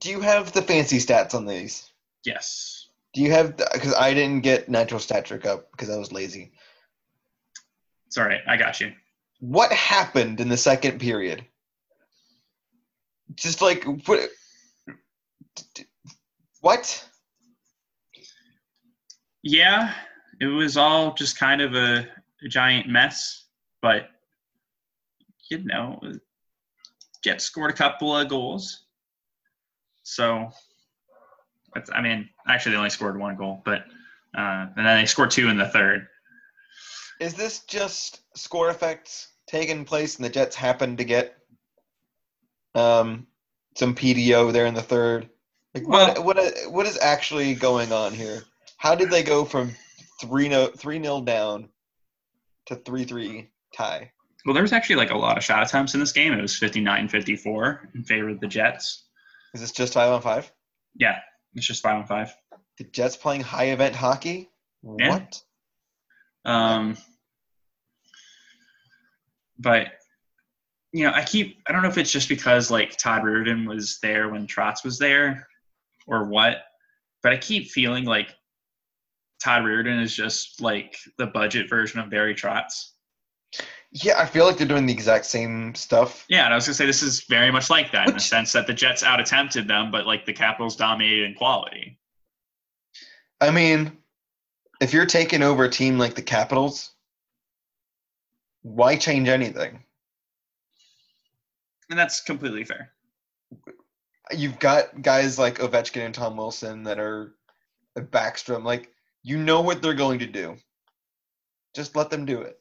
do 0.00 0.10
you 0.10 0.20
have 0.20 0.52
the 0.52 0.62
fancy 0.62 0.98
stats 0.98 1.34
on 1.34 1.46
these? 1.46 1.90
Yes. 2.24 2.88
Do 3.14 3.20
you 3.22 3.30
have 3.32 3.56
because 3.56 3.94
I 3.94 4.12
didn't 4.14 4.40
get 4.42 4.68
natural 4.68 5.00
stat 5.00 5.24
trick 5.24 5.46
up 5.46 5.70
because 5.72 5.88
I 5.90 5.96
was 5.96 6.10
lazy. 6.12 6.52
It's 8.06 8.18
all 8.18 8.24
right. 8.26 8.40
I 8.46 8.56
got 8.56 8.80
you. 8.80 8.92
What 9.40 9.72
happened 9.72 10.40
in 10.40 10.48
the 10.48 10.56
second 10.56 11.00
period? 11.00 11.44
Just 13.34 13.62
like 13.62 13.84
what? 14.06 14.30
What? 16.60 17.08
Yeah, 19.46 19.92
it 20.40 20.46
was 20.46 20.78
all 20.78 21.12
just 21.12 21.38
kind 21.38 21.60
of 21.60 21.74
a, 21.74 22.08
a 22.42 22.48
giant 22.48 22.88
mess, 22.88 23.44
but 23.82 24.08
you 25.50 25.62
know, 25.62 26.00
Jets 27.22 27.44
scored 27.44 27.70
a 27.70 27.74
couple 27.74 28.16
of 28.16 28.26
goals. 28.30 28.86
So, 30.02 30.48
that's, 31.74 31.90
I 31.94 32.00
mean, 32.00 32.30
actually, 32.48 32.72
they 32.72 32.78
only 32.78 32.88
scored 32.88 33.20
one 33.20 33.36
goal, 33.36 33.60
but 33.66 33.84
uh, 34.34 34.66
and 34.76 34.86
then 34.86 35.00
they 35.00 35.04
scored 35.04 35.30
two 35.30 35.50
in 35.50 35.58
the 35.58 35.68
third. 35.68 36.06
Is 37.20 37.34
this 37.34 37.60
just 37.60 38.22
score 38.34 38.70
effects 38.70 39.28
taking 39.46 39.84
place 39.84 40.16
and 40.16 40.24
the 40.24 40.30
Jets 40.30 40.56
happened 40.56 40.96
to 40.98 41.04
get 41.04 41.36
um, 42.74 43.26
some 43.76 43.94
PDO 43.94 44.54
there 44.54 44.64
in 44.64 44.74
the 44.74 44.82
third? 44.82 45.28
Like 45.74 45.86
what, 45.86 46.24
what 46.24 46.38
what 46.70 46.86
is 46.86 46.98
actually 46.98 47.54
going 47.54 47.92
on 47.92 48.14
here? 48.14 48.42
How 48.84 48.94
did 48.94 49.10
they 49.10 49.22
go 49.22 49.46
from 49.46 49.74
3 50.20 50.46
no 50.50 50.66
3 50.66 50.98
nil 50.98 51.22
down 51.22 51.70
to 52.66 52.76
3 52.76 53.04
3 53.04 53.48
tie? 53.74 54.12
Well, 54.44 54.52
there 54.52 54.62
was 54.62 54.74
actually 54.74 54.96
like 54.96 55.10
a 55.10 55.16
lot 55.16 55.38
of 55.38 55.42
shot 55.42 55.66
attempts 55.66 55.94
in 55.94 56.00
this 56.00 56.12
game. 56.12 56.34
It 56.34 56.42
was 56.42 56.60
59-54 56.60 57.94
in 57.94 58.04
favor 58.04 58.28
of 58.28 58.40
the 58.40 58.46
Jets. 58.46 59.06
Is 59.54 59.62
this 59.62 59.72
just 59.72 59.94
5 59.94 60.12
on 60.12 60.20
5? 60.20 60.52
Yeah, 60.96 61.16
it's 61.54 61.66
just 61.66 61.82
five 61.82 61.96
on 61.96 62.06
five. 62.06 62.36
The 62.76 62.84
Jets 62.84 63.16
playing 63.16 63.40
high 63.40 63.68
event 63.68 63.94
hockey? 63.94 64.50
Yeah. 64.98 65.08
What? 65.08 65.42
Um, 66.44 66.98
but 69.58 69.86
you 70.92 71.04
know, 71.04 71.12
I 71.14 71.24
keep 71.24 71.56
I 71.66 71.72
don't 71.72 71.80
know 71.80 71.88
if 71.88 71.96
it's 71.96 72.12
just 72.12 72.28
because 72.28 72.70
like 72.70 72.98
Todd 72.98 73.22
Reirden 73.22 73.66
was 73.66 73.98
there 74.02 74.28
when 74.28 74.46
Trotz 74.46 74.84
was 74.84 74.98
there, 74.98 75.48
or 76.06 76.24
what, 76.28 76.58
but 77.22 77.32
I 77.32 77.38
keep 77.38 77.70
feeling 77.70 78.04
like 78.04 78.34
Todd 79.44 79.62
Reirden 79.62 80.00
is 80.00 80.16
just 80.16 80.62
like 80.62 80.96
the 81.18 81.26
budget 81.26 81.68
version 81.68 82.00
of 82.00 82.08
Barry 82.08 82.34
Trotz. 82.34 82.92
Yeah, 83.92 84.18
I 84.18 84.24
feel 84.24 84.46
like 84.46 84.56
they're 84.56 84.66
doing 84.66 84.86
the 84.86 84.92
exact 84.92 85.26
same 85.26 85.74
stuff. 85.74 86.24
Yeah, 86.28 86.46
and 86.46 86.54
I 86.54 86.56
was 86.56 86.64
gonna 86.64 86.74
say 86.74 86.86
this 86.86 87.02
is 87.02 87.24
very 87.24 87.50
much 87.50 87.68
like 87.68 87.92
that 87.92 88.08
in 88.08 88.14
the 88.14 88.20
sense 88.20 88.52
that 88.52 88.66
the 88.66 88.72
Jets 88.72 89.02
out 89.02 89.20
attempted 89.20 89.68
them, 89.68 89.90
but 89.90 90.06
like 90.06 90.24
the 90.24 90.32
Capitals 90.32 90.76
dominated 90.76 91.24
in 91.26 91.34
quality. 91.34 91.98
I 93.40 93.50
mean, 93.50 93.98
if 94.80 94.94
you're 94.94 95.04
taking 95.04 95.42
over 95.42 95.64
a 95.64 95.70
team 95.70 95.98
like 95.98 96.14
the 96.14 96.22
Capitals, 96.22 96.92
why 98.62 98.96
change 98.96 99.28
anything? 99.28 99.84
And 101.90 101.98
that's 101.98 102.22
completely 102.22 102.64
fair. 102.64 102.92
You've 104.32 104.58
got 104.58 105.02
guys 105.02 105.38
like 105.38 105.58
Ovechkin 105.58 106.06
and 106.06 106.14
Tom 106.14 106.38
Wilson 106.38 106.82
that 106.84 106.98
are 106.98 107.34
Backstrom. 107.94 108.64
Like, 108.64 108.93
you 109.24 109.38
know 109.38 109.62
what 109.62 109.82
they're 109.82 109.94
going 109.94 110.20
to 110.20 110.26
do. 110.26 110.56
Just 111.74 111.96
let 111.96 112.10
them 112.10 112.26
do 112.26 112.42
it. 112.42 112.60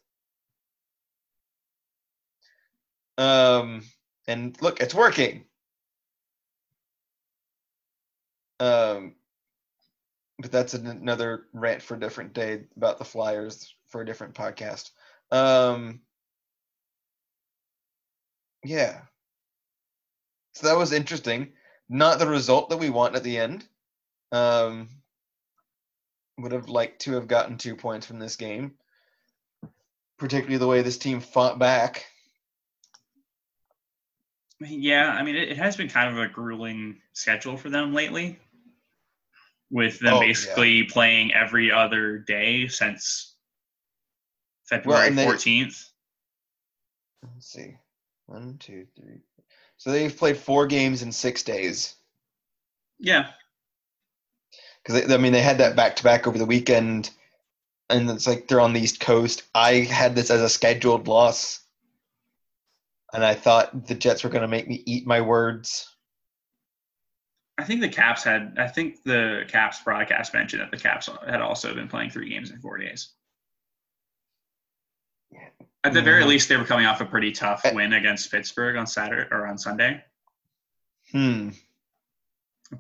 Um, 3.18 3.84
and 4.28 4.60
look, 4.62 4.80
it's 4.80 4.96
working. 4.96 5.44
Um, 8.60 9.16
but 10.40 10.52
that's 10.52 10.74
an, 10.74 10.88
another 10.88 11.48
rant 11.54 11.82
for 11.82 11.96
a 11.96 12.00
different 12.00 12.34
day 12.34 12.64
about 12.78 12.98
the 12.98 13.06
Flyers 13.06 13.76
for 13.90 14.02
a 14.02 14.06
different 14.06 14.34
podcast. 14.34 14.92
Um, 15.32 16.00
yeah. 18.64 19.02
So 20.54 20.68
that 20.68 20.78
was 20.78 20.94
interesting. 20.94 21.52
Not 21.90 22.20
the 22.20 22.28
result 22.28 22.70
that 22.70 22.80
we 22.80 22.90
want 22.90 23.16
at 23.16 23.24
the 23.24 23.38
end. 23.38 23.68
Um, 24.32 24.90
would 26.38 26.52
have 26.52 26.70
liked 26.70 27.02
to 27.02 27.14
have 27.14 27.28
gotten 27.28 27.58
two 27.58 27.76
points 27.76 28.06
from 28.08 28.20
this 28.20 28.36
game, 28.36 28.74
particularly 30.18 30.58
the 30.58 30.68
way 30.68 30.82
this 30.82 30.98
team 30.98 31.20
fought 31.20 31.60
back. 31.60 32.06
Yeah, 34.60 35.10
I 35.10 35.24
mean, 35.24 35.36
it, 35.36 35.50
it 35.50 35.58
has 35.58 35.76
been 35.76 35.90
kind 35.90 36.10
of 36.18 36.24
a 36.24 36.28
grueling 36.32 37.02
schedule 37.14 37.58
for 37.58 37.70
them 37.70 37.94
lately, 37.94 38.40
with 39.70 40.00
them 40.00 40.14
Oh, 40.16 40.22
yeah. 40.22 40.28
basically 40.28 40.84
playing 40.84 41.34
every 41.34 41.72
other 41.72 42.18
day 42.20 42.68
since 42.68 43.36
February 44.66 45.10
they- 45.10 45.26
14th. 45.26 45.90
Let's 47.24 47.48
see. 47.52 47.78
One, 48.26 48.58
two, 48.58 48.86
three. 48.96 49.20
So 49.78 49.92
they've 49.92 50.16
played 50.16 50.38
four 50.38 50.66
games 50.68 51.02
in 51.04 51.12
six 51.12 51.44
days. 51.44 51.96
Yeah. 53.00 53.32
Because 54.84 55.12
I 55.12 55.18
mean, 55.18 55.32
they 55.32 55.42
had 55.42 55.60
that 55.60 55.76
back 55.76 55.96
to 55.98 56.04
back 56.04 56.28
over 56.28 56.38
the 56.38 56.46
weekend, 56.46 57.10
and 57.90 58.10
it's 58.10 58.28
like 58.28 58.48
they're 58.48 58.60
on 58.60 58.74
the 58.74 58.82
East 58.82 59.00
Coast. 59.00 59.44
I 59.56 59.76
had 59.82 60.16
this 60.16 60.30
as 60.30 60.42
a 60.42 60.50
scheduled 60.50 61.08
loss, 61.08 61.62
and 63.14 63.24
I 63.24 63.34
thought 63.34 63.88
the 63.88 63.96
Jets 63.96 64.24
were 64.24 64.30
going 64.30 64.42
to 64.42 64.48
make 64.48 64.68
me 64.68 64.84
eat 64.86 65.08
my 65.08 65.22
words. 65.22 65.90
I 67.58 67.64
think 67.64 67.82
the 67.82 67.90
Caps 67.90 68.24
had. 68.24 68.56
I 68.58 68.68
think 68.68 69.04
the 69.04 69.46
Caps 69.48 69.82
broadcast 69.82 70.34
mentioned 70.34 70.62
that 70.64 70.72
the 70.72 70.78
Caps 70.78 71.08
had 71.28 71.42
also 71.42 71.74
been 71.74 71.88
playing 71.88 72.10
three 72.10 72.30
games 72.30 72.52
in 72.52 72.60
four 72.60 72.78
days. 72.78 73.14
At 75.86 75.94
the 75.94 76.02
very 76.02 76.24
Mhm. 76.24 76.28
least, 76.28 76.50
they 76.50 76.58
were 76.58 76.66
coming 76.66 76.86
off 76.86 77.02
a 77.02 77.06
pretty 77.06 77.32
tough 77.32 77.64
Eh. 77.66 77.74
win 77.74 77.94
against 77.94 78.32
Pittsburgh 78.32 78.76
on 78.78 78.88
Saturday 78.88 79.28
or 79.32 79.48
on 79.48 79.58
Sunday. 79.58 80.04
Hmm. 81.12 81.50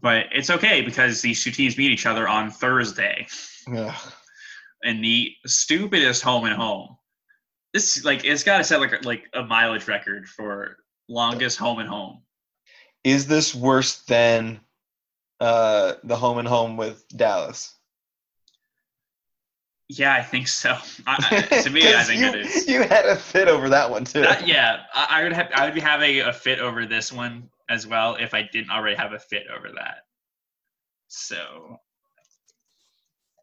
But 0.02 0.26
it's 0.32 0.50
okay 0.50 0.82
because 0.82 1.22
these 1.22 1.44
two 1.44 1.52
teams 1.52 1.78
meet 1.78 1.92
each 1.92 2.06
other 2.06 2.28
on 2.28 2.50
Thursday 2.50 3.28
Yeah. 3.72 3.96
in 4.84 5.02
the 5.02 5.34
stupidest 5.46 6.22
home 6.24 6.46
and 6.46 6.56
home. 6.56 6.98
This 7.74 8.04
like 8.06 8.24
it's 8.26 8.44
got 8.44 8.58
to 8.60 8.64
set 8.64 8.80
like 8.80 8.94
a- 8.94 9.06
like 9.06 9.24
a 9.34 9.44
mileage 9.44 9.88
record 9.88 10.28
for 10.28 10.78
longest 11.10 11.58
home 11.58 11.80
and 11.80 11.90
home. 11.90 12.22
Is 13.04 13.28
this 13.28 13.54
worse 13.54 14.04
than 14.04 14.62
uh, 15.40 15.94
the 16.04 16.16
home 16.16 16.38
and 16.38 16.48
home 16.48 16.78
with 16.78 17.06
Dallas? 17.10 17.76
Yeah, 19.90 20.14
I 20.14 20.22
think 20.24 20.48
so. 20.48 20.76
I, 21.06 21.46
I- 21.52 21.62
to 21.62 21.70
me, 21.70 21.82
I 21.96 22.04
think 22.04 22.22
you, 22.22 22.28
it 22.28 22.36
is. 22.46 22.68
You 22.68 22.84
had 22.84 23.06
a 23.06 23.16
fit 23.16 23.48
over 23.48 23.70
that 23.70 23.90
one 23.92 24.06
too. 24.06 24.22
That, 24.22 24.48
yeah, 24.48 24.84
I, 24.94 25.08
I 25.20 25.24
would 25.24 25.34
have. 25.34 25.50
I 25.56 25.66
would 25.66 25.74
be 25.74 25.82
having 25.82 26.22
a 26.22 26.32
fit 26.34 26.60
over 26.60 26.86
this 26.86 27.12
one 27.12 27.50
as 27.69 27.88
well 27.88 28.15
if 28.15 28.34
I 28.34 28.49
didn't 28.52 28.71
already 28.71 28.95
have 28.95 29.13
a 29.13 29.19
fit 29.19 29.43
over 29.56 29.69
that. 29.76 30.06
So, 31.08 31.78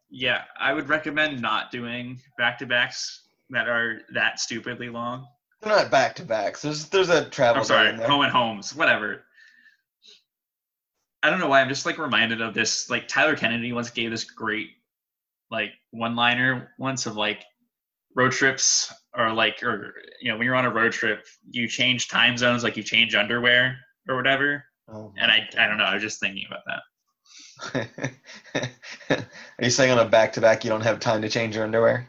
yeah, 0.09 0.43
I 0.59 0.73
would 0.73 0.89
recommend 0.89 1.41
not 1.41 1.71
doing 1.71 2.19
back 2.37 2.59
to 2.59 2.65
backs 2.65 3.23
that 3.49 3.67
are 3.67 4.01
that 4.13 4.39
stupidly 4.39 4.89
long. 4.89 5.27
They're 5.61 5.75
not 5.75 5.91
back 5.91 6.15
to 6.15 6.25
backs. 6.25 6.61
There's 6.61 6.89
there's 6.89 7.09
a 7.09 7.29
travel 7.29 7.61
I'm 7.61 7.65
sorry, 7.65 7.95
home 7.95 8.21
and 8.21 8.31
homes, 8.31 8.75
whatever. 8.75 9.23
I 11.23 11.29
don't 11.29 11.39
know 11.39 11.47
why 11.47 11.61
I'm 11.61 11.69
just 11.69 11.85
like 11.85 11.99
reminded 11.99 12.41
of 12.41 12.53
this. 12.53 12.89
Like 12.89 13.07
Tyler 13.07 13.35
Kennedy 13.35 13.71
once 13.73 13.91
gave 13.91 14.09
this 14.09 14.23
great 14.23 14.69
like 15.51 15.73
one 15.91 16.15
liner 16.15 16.71
once 16.79 17.05
of 17.05 17.15
like 17.15 17.43
road 18.15 18.31
trips 18.31 18.91
or 19.15 19.31
like 19.33 19.61
or 19.61 19.93
you 20.21 20.31
know 20.31 20.37
when 20.37 20.45
you're 20.45 20.55
on 20.55 20.65
a 20.65 20.73
road 20.73 20.91
trip 20.91 21.25
you 21.49 21.67
change 21.67 22.07
time 22.07 22.37
zones 22.37 22.63
like 22.63 22.77
you 22.77 22.83
change 22.83 23.15
underwear 23.15 23.77
or 24.07 24.15
whatever. 24.15 24.63
Oh 24.87 25.13
And 25.17 25.31
I 25.31 25.47
my 25.55 25.63
I 25.63 25.67
don't 25.67 25.77
know 25.77 25.83
I 25.83 25.93
was 25.93 26.03
just 26.03 26.19
thinking 26.19 26.45
about 26.47 26.63
that. 26.65 26.81
Are 29.09 29.63
you 29.63 29.69
saying 29.69 29.91
on 29.91 29.99
a 29.99 30.09
back 30.09 30.33
to 30.33 30.41
back 30.41 30.63
you 30.63 30.69
don't 30.69 30.81
have 30.81 30.99
time 30.99 31.21
to 31.21 31.29
change 31.29 31.55
your 31.55 31.63
underwear? 31.63 32.07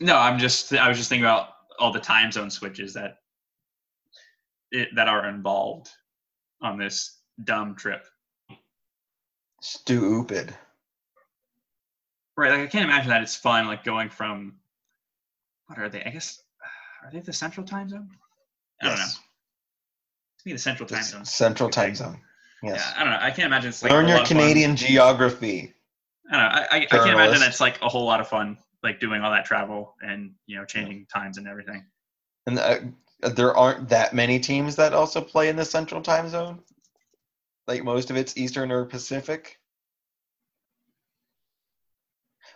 No, 0.00 0.16
I'm 0.16 0.38
just 0.38 0.72
I 0.72 0.88
was 0.88 0.96
just 0.96 1.08
thinking 1.08 1.24
about 1.24 1.48
all 1.78 1.92
the 1.92 2.00
time 2.00 2.32
zone 2.32 2.50
switches 2.50 2.94
that 2.94 3.18
it, 4.70 4.88
that 4.94 5.08
are 5.08 5.28
involved 5.28 5.88
on 6.62 6.78
this 6.78 7.18
dumb 7.44 7.74
trip. 7.76 8.04
Stupid. 9.60 10.54
Right, 12.36 12.52
like 12.52 12.60
I 12.60 12.66
can't 12.66 12.84
imagine 12.84 13.08
that 13.08 13.22
it's 13.22 13.34
fun, 13.34 13.66
like 13.66 13.82
going 13.82 14.10
from 14.10 14.54
what 15.66 15.78
are 15.78 15.88
they? 15.88 16.02
I 16.04 16.10
guess 16.10 16.40
are 17.02 17.10
they 17.12 17.20
the 17.20 17.32
central 17.32 17.66
time 17.66 17.88
zone? 17.88 18.08
I 18.80 18.88
don't 18.88 18.98
know. 18.98 19.04
The 20.52 20.58
central 20.58 20.88
time 20.88 21.02
zone. 21.02 21.24
Central 21.24 21.70
time 21.70 21.94
zone. 21.94 22.20
Yes. 22.62 22.76
Yeah, 22.76 23.00
I 23.00 23.04
don't 23.04 23.12
know. 23.12 23.18
I 23.20 23.30
can't 23.30 23.46
imagine 23.46 23.68
it's 23.68 23.82
like 23.82 23.92
Learn 23.92 24.06
a 24.06 24.08
your 24.08 24.16
lot 24.18 24.22
of 24.22 24.28
fun. 24.28 24.38
Canadian 24.38 24.76
geography. 24.76 25.74
I 26.30 26.32
don't 26.32 26.42
know. 26.42 26.48
I, 26.48 26.60
I, 26.60 26.76
I 26.76 26.86
can't 26.86 27.10
imagine 27.10 27.42
it's 27.42 27.60
like 27.60 27.80
a 27.82 27.88
whole 27.88 28.04
lot 28.04 28.20
of 28.20 28.28
fun, 28.28 28.58
like 28.82 29.00
doing 29.00 29.22
all 29.22 29.30
that 29.30 29.44
travel 29.44 29.94
and 30.02 30.34
you 30.46 30.56
know 30.56 30.64
changing 30.64 31.06
times 31.12 31.38
and 31.38 31.46
everything. 31.46 31.86
And 32.46 32.58
uh, 32.58 32.78
there 33.30 33.56
aren't 33.56 33.88
that 33.90 34.12
many 34.12 34.40
teams 34.40 34.76
that 34.76 34.92
also 34.92 35.20
play 35.20 35.48
in 35.48 35.56
the 35.56 35.64
central 35.64 36.02
time 36.02 36.28
zone. 36.28 36.60
Like 37.66 37.84
most 37.84 38.10
of 38.10 38.16
it's 38.16 38.36
Eastern 38.36 38.72
or 38.72 38.84
Pacific. 38.84 39.58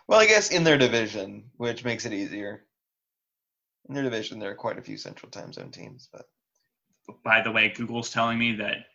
Well, 0.07 0.19
I 0.19 0.25
guess 0.25 0.51
in 0.51 0.63
their 0.63 0.77
division, 0.77 1.45
which 1.57 1.85
makes 1.85 2.05
it 2.05 2.13
easier. 2.13 2.65
In 3.87 3.95
their 3.95 4.03
division, 4.03 4.39
there 4.39 4.51
are 4.51 4.55
quite 4.55 4.77
a 4.77 4.81
few 4.81 4.97
central 4.97 5.29
time 5.31 5.53
zone 5.53 5.71
teams, 5.71 6.09
but 6.11 6.25
By 7.23 7.41
the 7.41 7.51
way, 7.51 7.69
Google's 7.69 8.09
telling 8.09 8.37
me 8.39 8.55
that 8.55 8.85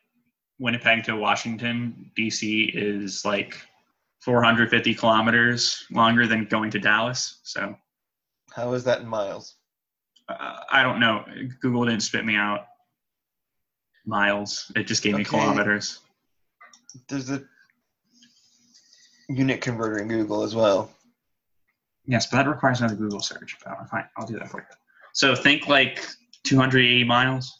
Winnipeg 0.58 1.04
to 1.04 1.16
Washington 1.16 2.10
D.C. 2.16 2.72
is 2.74 3.24
like 3.24 3.56
450 4.20 4.94
kilometers 4.94 5.84
longer 5.90 6.26
than 6.26 6.46
going 6.46 6.70
to 6.70 6.78
Dallas. 6.78 7.40
So 7.42 7.76
how 8.52 8.72
is 8.72 8.84
that 8.84 9.00
in 9.00 9.06
miles? 9.06 9.56
uh, 10.28 10.60
I 10.70 10.82
don't 10.82 11.00
know. 11.00 11.24
Google 11.60 11.86
didn't 11.86 12.02
spit 12.02 12.24
me 12.24 12.36
out 12.36 12.66
miles. 14.06 14.70
It 14.76 14.84
just 14.84 15.02
gave 15.02 15.14
me 15.14 15.24
kilometers. 15.24 16.00
There's 17.08 17.30
a 17.30 17.42
unit 19.28 19.60
converter 19.60 19.98
in 19.98 20.08
Google 20.08 20.42
as 20.42 20.54
well. 20.54 20.90
Yes, 22.06 22.26
but 22.26 22.38
that 22.38 22.48
requires 22.48 22.80
another 22.80 22.96
Google 22.96 23.20
search. 23.20 23.56
But 23.64 23.88
fine, 23.90 24.04
I'll 24.16 24.26
do 24.26 24.38
that 24.38 24.48
for 24.48 24.60
you. 24.60 24.66
So 25.12 25.34
think 25.34 25.68
like 25.68 26.06
280 26.44 27.04
miles. 27.04 27.57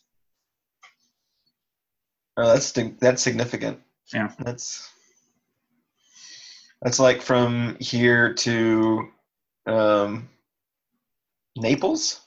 Oh, 2.38 2.46
that's 2.46 2.72
that's 3.00 3.20
significant. 3.20 3.80
Yeah. 4.14 4.30
That's 4.38 4.88
that's 6.80 7.00
like 7.00 7.20
from 7.20 7.76
here 7.80 8.32
to 8.34 9.08
um, 9.66 10.28
Naples, 11.56 12.20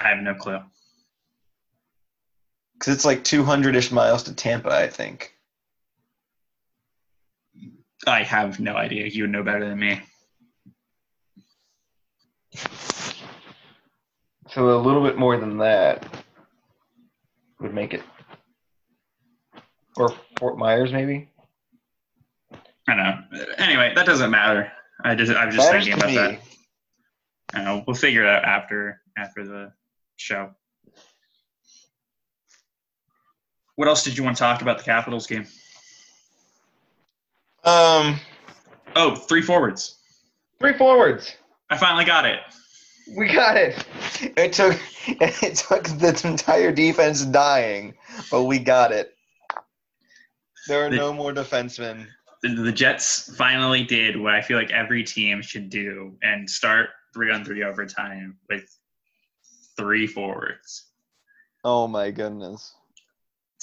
I 0.00 0.08
have 0.08 0.18
no 0.18 0.34
clue. 0.34 0.58
because 2.80 2.94
it's 2.94 3.04
like 3.04 3.22
200ish 3.24 3.92
miles 3.92 4.22
to 4.24 4.34
Tampa, 4.34 4.70
I 4.70 4.88
think. 4.88 5.34
I 8.06 8.22
have 8.22 8.58
no 8.58 8.74
idea. 8.74 9.06
You 9.06 9.24
would 9.24 9.30
know 9.30 9.42
better 9.42 9.68
than 9.68 9.78
me. 9.78 10.00
So 14.48 14.70
a 14.76 14.80
little 14.80 15.04
bit 15.04 15.18
more 15.18 15.36
than 15.36 15.58
that 15.58 16.04
would 17.60 17.74
make 17.74 17.92
it, 17.94 18.02
or 20.00 20.14
Fort 20.38 20.56
Myers 20.58 20.92
maybe. 20.92 21.28
I 22.88 22.94
know. 22.94 23.18
Anyway, 23.58 23.92
that 23.94 24.06
doesn't 24.06 24.30
matter. 24.30 24.72
I 25.04 25.14
just 25.14 25.30
I 25.32 25.46
was 25.46 25.54
just 25.54 25.66
Matters 25.68 25.84
thinking 25.84 26.00
about 26.02 26.10
me. 26.10 26.16
that. 26.16 26.40
I 27.58 27.64
know. 27.64 27.84
We'll 27.86 27.94
figure 27.96 28.22
it 28.22 28.28
out 28.28 28.44
after 28.44 29.00
after 29.16 29.44
the 29.46 29.72
show. 30.16 30.50
What 33.76 33.88
else 33.88 34.02
did 34.04 34.16
you 34.18 34.24
want 34.24 34.36
to 34.36 34.40
talk 34.40 34.62
about 34.62 34.78
the 34.78 34.84
Capitals 34.84 35.26
game? 35.26 35.46
Um, 37.64 38.18
Oh, 38.96 39.14
three 39.14 39.42
forwards. 39.42 39.96
three 40.58 40.76
forwards. 40.76 41.34
I 41.70 41.76
finally 41.76 42.04
got 42.04 42.26
it. 42.26 42.40
We 43.16 43.32
got 43.32 43.56
it. 43.56 43.84
It 44.36 44.52
took 44.52 44.78
it 45.06 45.56
took 45.56 45.84
the 45.84 46.20
entire 46.24 46.72
defense 46.72 47.24
dying, 47.24 47.94
but 48.30 48.44
we 48.44 48.58
got 48.58 48.92
it. 48.92 49.14
There 50.68 50.86
are 50.86 50.90
The- 50.90 50.96
no 50.96 51.12
more 51.12 51.32
defensemen. 51.32 52.06
The, 52.42 52.54
the 52.54 52.72
Jets 52.72 53.34
finally 53.36 53.84
did 53.84 54.18
what 54.18 54.34
I 54.34 54.40
feel 54.40 54.56
like 54.56 54.70
every 54.70 55.04
team 55.04 55.42
should 55.42 55.68
do 55.68 56.16
and 56.22 56.48
start 56.48 56.88
three 57.12 57.30
on 57.30 57.44
three 57.44 57.62
overtime 57.62 58.38
with 58.48 58.64
three 59.76 60.06
forwards. 60.06 60.86
Oh 61.64 61.86
my 61.86 62.10
goodness. 62.10 62.74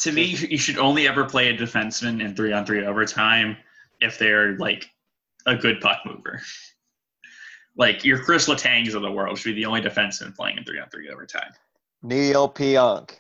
To 0.02 0.12
me, 0.12 0.26
you 0.26 0.60
should 0.60 0.78
only 0.78 1.08
ever 1.08 1.26
play 1.26 1.50
a 1.50 1.58
defenseman 1.58 2.24
in 2.24 2.36
three 2.36 2.54
on 2.54 2.68
three 2.68 2.86
overtime 2.86 3.58
if 4.00 4.20
they're 4.20 4.56
like 4.58 4.86
a 5.48 5.56
good 5.56 5.82
puck 5.82 6.00
mover. 6.06 6.42
Like 7.80 8.04
your 8.04 8.18
Kris 8.18 8.48
Letangs 8.48 8.96
of 8.96 9.04
the 9.04 9.12
world 9.12 9.38
should 9.38 9.54
be 9.54 9.62
the 9.62 9.68
only 9.68 9.82
defenseman 9.82 10.36
playing 10.36 10.58
in 10.58 10.64
three 10.64 10.80
on 10.80 10.90
three 10.90 11.10
overtime. 11.10 11.52
Neal 12.02 12.50
Pionk. 12.50 13.12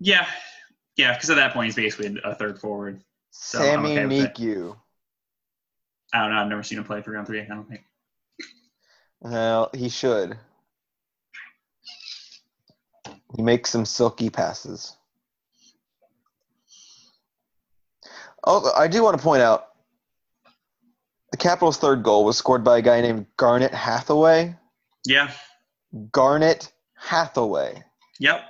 Yeah, 0.00 0.26
yeah, 0.96 1.14
because 1.14 1.30
at 1.30 1.36
that 1.36 1.52
point 1.52 1.66
he's 1.66 1.76
basically 1.76 2.20
a 2.24 2.34
third 2.34 2.58
forward. 2.58 2.96
I'm 2.96 3.02
Sami 3.30 3.98
okay. 3.98 4.04
Niku. 4.04 4.76
I 6.12 6.20
don't 6.20 6.30
know. 6.30 6.36
I've 6.36 6.48
never 6.48 6.62
seen 6.62 6.78
him 6.78 6.84
play 6.84 7.00
three 7.00 7.16
on 7.16 7.24
three. 7.24 7.40
I 7.40 7.46
don't 7.46 7.68
think. 7.68 7.82
Well, 9.20 9.70
he 9.72 9.88
should. 9.88 10.36
He 13.36 13.42
makes 13.42 13.70
some 13.70 13.86
silky 13.86 14.28
passes. 14.28 14.96
Oh, 18.44 18.72
I 18.76 18.88
do 18.88 19.02
want 19.02 19.16
to 19.16 19.22
point 19.22 19.40
out 19.40 19.68
The 21.30 21.38
Capitals' 21.38 21.78
third 21.78 22.02
goal 22.02 22.24
was 22.24 22.36
scored 22.36 22.64
by 22.64 22.78
a 22.78 22.82
guy 22.82 23.00
named 23.00 23.26
Garnet 23.36 23.72
Hathaway. 23.72 24.54
Yeah. 25.06 25.30
Garnet 26.10 26.72
Hathaway. 26.94 27.82
Yep. 28.18 28.42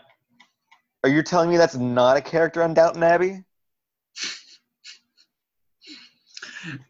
Are 1.05 1.11
you 1.11 1.23
telling 1.23 1.51
me 1.51 1.57
that's 1.57 1.77
not 1.77 2.17
a 2.17 2.21
character 2.21 2.63
on 2.63 2.75
Downton 2.75 3.03
Abbey? 3.03 3.45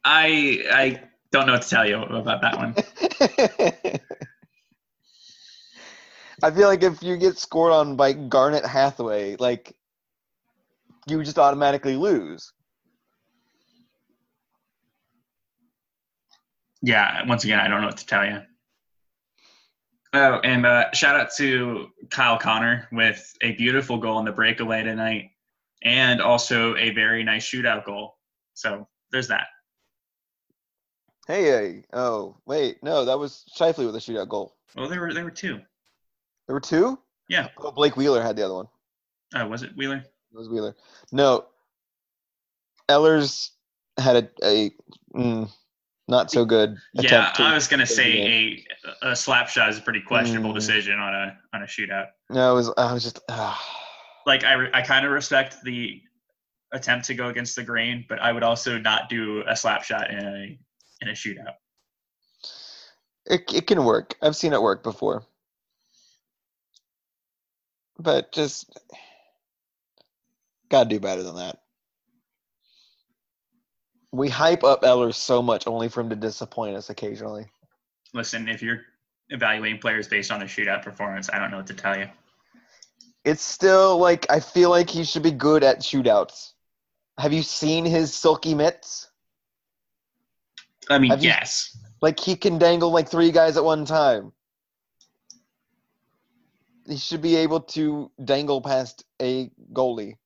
I 0.04 0.62
I 0.70 1.02
don't 1.30 1.46
know 1.46 1.54
what 1.54 1.62
to 1.62 1.68
tell 1.68 1.88
you 1.88 2.02
about 2.02 2.42
that 2.42 2.56
one. 2.56 2.74
I 6.42 6.50
feel 6.50 6.68
like 6.68 6.82
if 6.82 7.02
you 7.02 7.16
get 7.16 7.38
scored 7.38 7.72
on 7.72 7.96
by 7.96 8.12
Garnet 8.12 8.66
Hathaway, 8.66 9.36
like 9.36 9.74
you 11.06 11.22
just 11.22 11.38
automatically 11.38 11.96
lose. 11.96 12.52
Yeah. 16.82 17.24
Once 17.26 17.44
again, 17.44 17.60
I 17.60 17.68
don't 17.68 17.80
know 17.80 17.86
what 17.86 17.98
to 17.98 18.06
tell 18.06 18.26
you. 18.26 18.42
Oh, 20.14 20.40
and 20.44 20.66
uh, 20.66 20.90
shout 20.92 21.18
out 21.18 21.34
to 21.36 21.88
Kyle 22.10 22.38
Connor 22.38 22.86
with 22.92 23.34
a 23.40 23.52
beautiful 23.52 23.96
goal 23.96 24.18
in 24.18 24.26
the 24.26 24.32
breakaway 24.32 24.82
tonight, 24.82 25.30
and 25.82 26.20
also 26.20 26.76
a 26.76 26.90
very 26.90 27.24
nice 27.24 27.48
shootout 27.48 27.84
goal. 27.84 28.18
So 28.52 28.86
there's 29.10 29.28
that. 29.28 29.46
Hey, 31.26 31.44
hey, 31.44 31.84
oh 31.94 32.36
wait, 32.46 32.82
no, 32.82 33.04
that 33.06 33.18
was 33.18 33.44
Scheifele 33.56 33.86
with 33.86 33.96
a 33.96 34.00
shootout 34.00 34.28
goal. 34.28 34.54
Well, 34.76 34.88
there 34.88 35.00
were 35.00 35.14
there 35.14 35.24
were 35.24 35.30
two. 35.30 35.60
There 36.46 36.54
were 36.54 36.60
two. 36.60 36.98
Yeah. 37.28 37.48
Oh, 37.56 37.70
Blake 37.70 37.96
Wheeler 37.96 38.22
had 38.22 38.36
the 38.36 38.44
other 38.44 38.54
one. 38.54 38.68
Oh, 39.34 39.46
was 39.46 39.62
it 39.62 39.74
Wheeler? 39.76 39.96
It 39.96 40.36
was 40.36 40.50
Wheeler. 40.50 40.76
No, 41.10 41.46
Ehlers 42.88 43.50
had 43.98 44.16
a, 44.16 44.46
a 44.46 44.70
mm, 45.14 45.50
not 46.08 46.30
so 46.30 46.44
good. 46.44 46.76
Yeah, 46.94 47.32
I 47.38 47.54
was 47.54 47.68
gonna 47.68 47.86
say 47.86 48.64
a 49.02 49.10
a 49.10 49.16
slap 49.16 49.48
shot 49.48 49.68
is 49.68 49.78
a 49.78 49.82
pretty 49.82 50.00
questionable 50.00 50.50
Mm. 50.52 50.54
decision 50.56 50.98
on 50.98 51.14
a 51.14 51.38
on 51.54 51.62
a 51.62 51.66
shootout. 51.66 52.08
No, 52.30 52.52
it 52.52 52.54
was. 52.54 52.72
I 52.76 52.92
was 52.92 53.02
just. 53.02 53.20
ah. 53.28 53.78
Like 54.26 54.44
I 54.44 54.68
I 54.72 54.82
kind 54.82 55.04
of 55.06 55.12
respect 55.12 55.62
the 55.64 56.00
attempt 56.72 57.06
to 57.06 57.14
go 57.14 57.28
against 57.28 57.56
the 57.56 57.62
grain, 57.64 58.04
but 58.08 58.20
I 58.20 58.32
would 58.32 58.42
also 58.42 58.78
not 58.78 59.08
do 59.08 59.42
a 59.46 59.56
slap 59.56 59.82
shot 59.84 60.10
in 60.10 60.18
a 60.18 60.58
in 61.00 61.08
a 61.08 61.12
shootout. 61.12 61.54
It 63.26 63.42
it 63.52 63.66
can 63.66 63.84
work. 63.84 64.14
I've 64.22 64.36
seen 64.36 64.52
it 64.52 64.62
work 64.62 64.82
before. 64.82 65.24
But 67.98 68.32
just 68.32 68.70
gotta 70.68 70.88
do 70.88 70.98
better 71.00 71.22
than 71.22 71.36
that. 71.36 71.61
We 74.12 74.28
hype 74.28 74.62
up 74.62 74.82
Ehlers 74.82 75.14
so 75.14 75.42
much 75.42 75.66
only 75.66 75.88
for 75.88 76.02
him 76.02 76.10
to 76.10 76.16
disappoint 76.16 76.76
us 76.76 76.90
occasionally. 76.90 77.46
Listen, 78.12 78.46
if 78.48 78.62
you're 78.62 78.82
evaluating 79.30 79.78
players 79.78 80.06
based 80.06 80.30
on 80.30 80.38
their 80.38 80.48
shootout 80.48 80.82
performance, 80.82 81.30
I 81.32 81.38
don't 81.38 81.50
know 81.50 81.56
what 81.56 81.66
to 81.68 81.74
tell 81.74 81.98
you. 81.98 82.08
It's 83.24 83.42
still 83.42 83.98
like 83.98 84.26
I 84.30 84.40
feel 84.40 84.68
like 84.68 84.90
he 84.90 85.04
should 85.04 85.22
be 85.22 85.30
good 85.30 85.64
at 85.64 85.80
shootouts. 85.80 86.52
Have 87.18 87.32
you 87.32 87.42
seen 87.42 87.84
his 87.84 88.12
silky 88.12 88.54
mitts? 88.54 89.08
I 90.90 90.98
mean, 90.98 91.10
Have 91.10 91.22
you- 91.22 91.30
yes. 91.30 91.76
Like 92.02 92.18
he 92.18 92.34
can 92.36 92.58
dangle 92.58 92.90
like 92.90 93.08
three 93.08 93.30
guys 93.30 93.56
at 93.56 93.64
one 93.64 93.84
time. 93.84 94.32
He 96.86 96.96
should 96.96 97.22
be 97.22 97.36
able 97.36 97.60
to 97.60 98.10
dangle 98.24 98.60
past 98.60 99.04
a 99.20 99.50
goalie. 99.72 100.16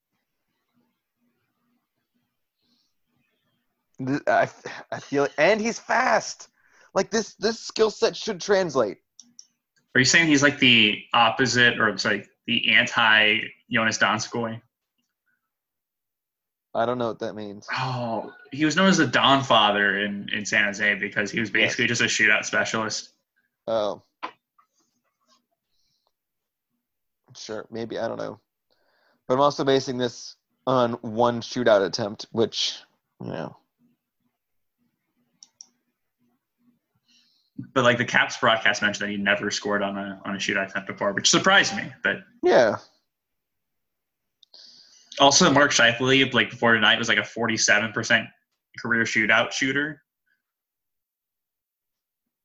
I, 4.26 4.48
I 4.92 5.00
feel 5.00 5.28
and 5.38 5.61
he's 5.61 5.78
fast. 5.78 6.48
Like 6.94 7.11
this 7.11 7.35
this 7.35 7.61
skill 7.61 7.90
set 7.90 8.16
should 8.16 8.40
translate. 8.40 8.98
Are 9.94 9.98
you 9.98 10.04
saying 10.04 10.28
he's 10.28 10.42
like 10.42 10.59
the 10.59 10.98
opposite, 11.14 11.80
or 11.80 11.88
it's 11.88 12.04
like 12.04 12.28
the 12.46 12.74
anti 12.74 13.40
Joonas 13.72 13.98
Donskoi? 13.98 14.61
I 16.74 16.85
don't 16.85 16.98
know 16.98 17.09
what 17.09 17.20
that 17.20 17.35
means. 17.35 17.66
Oh, 17.72 18.32
he 18.52 18.66
was 18.66 18.76
known 18.76 18.88
as 18.88 18.98
the 18.98 19.06
Don 19.06 19.42
Father 19.42 20.00
in, 20.00 20.28
in 20.30 20.44
San 20.44 20.64
Jose 20.64 20.96
because 20.96 21.30
he 21.30 21.40
was 21.40 21.50
basically 21.50 21.87
just 21.87 22.02
a 22.02 22.04
shootout 22.04 22.44
specialist. 22.44 23.14
Oh. 23.66 24.02
Sure, 27.35 27.66
maybe 27.70 27.98
I 27.98 28.06
don't 28.09 28.18
know. 28.18 28.38
But 29.26 29.35
I'm 29.35 29.40
also 29.40 29.64
basing 29.64 29.96
this 29.96 30.37
on 30.66 30.92
one 30.94 31.40
shootout 31.40 31.85
attempt, 31.85 32.26
which 32.32 32.76
you 33.22 33.28
know. 33.28 33.56
But 37.73 37.85
like 37.85 37.99
the 37.99 38.05
Caps 38.05 38.37
broadcast 38.37 38.83
mentioned 38.83 39.07
that 39.09 39.11
he 39.11 39.16
never 39.16 39.51
scored 39.51 39.83
on 39.83 39.97
a 39.97 40.21
on 40.25 40.35
a 40.35 40.38
shootout 40.38 40.69
attempt 40.71 40.88
before, 40.88 41.12
which 41.12 41.31
surprised 41.31 41.75
me. 41.77 41.92
But 42.03 42.19
Yeah. 42.42 42.77
also 45.21 45.51
Mark 45.51 45.71
Scheifele, 45.71 46.33
like 46.35 46.51
before 46.51 46.75
tonight, 46.75 46.99
was 46.99 47.09
like 47.09 47.19
a 47.19 47.25
forty-seven 47.25 47.92
percent 47.92 48.29
career 48.79 49.05
shootout 49.05 49.53
shooter. 49.53 50.03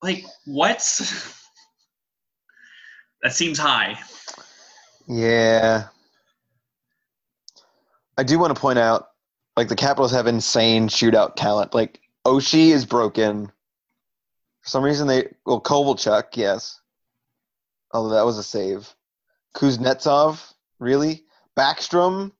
Like 0.02 0.24
what? 0.46 0.78
that 3.24 3.34
seems 3.34 3.60
high. 3.60 4.00
Yeah. 5.08 5.88
I 8.18 8.24
do 8.24 8.40
want 8.40 8.56
to 8.56 8.60
point 8.60 8.80
out, 8.80 9.10
like 9.58 9.68
the 9.68 9.76
Capitals 9.76 10.12
have 10.12 10.28
insane 10.28 10.88
shootout 10.88 11.36
talent. 11.36 11.74
Like 11.74 12.00
Oshie 12.26 12.70
is 12.70 12.86
broken. 12.86 13.52
For 14.62 14.70
some 14.70 14.84
reason, 14.84 15.08
they 15.08 15.28
well 15.46 15.62
Kovalchuk, 15.62 16.36
yes. 16.36 16.80
Although 17.92 18.16
that 18.16 18.26
was 18.26 18.38
a 18.38 18.44
save. 18.44 18.94
Kuznetsov, 19.56 20.54
really? 20.80 21.26
Backstrom, 21.58 22.32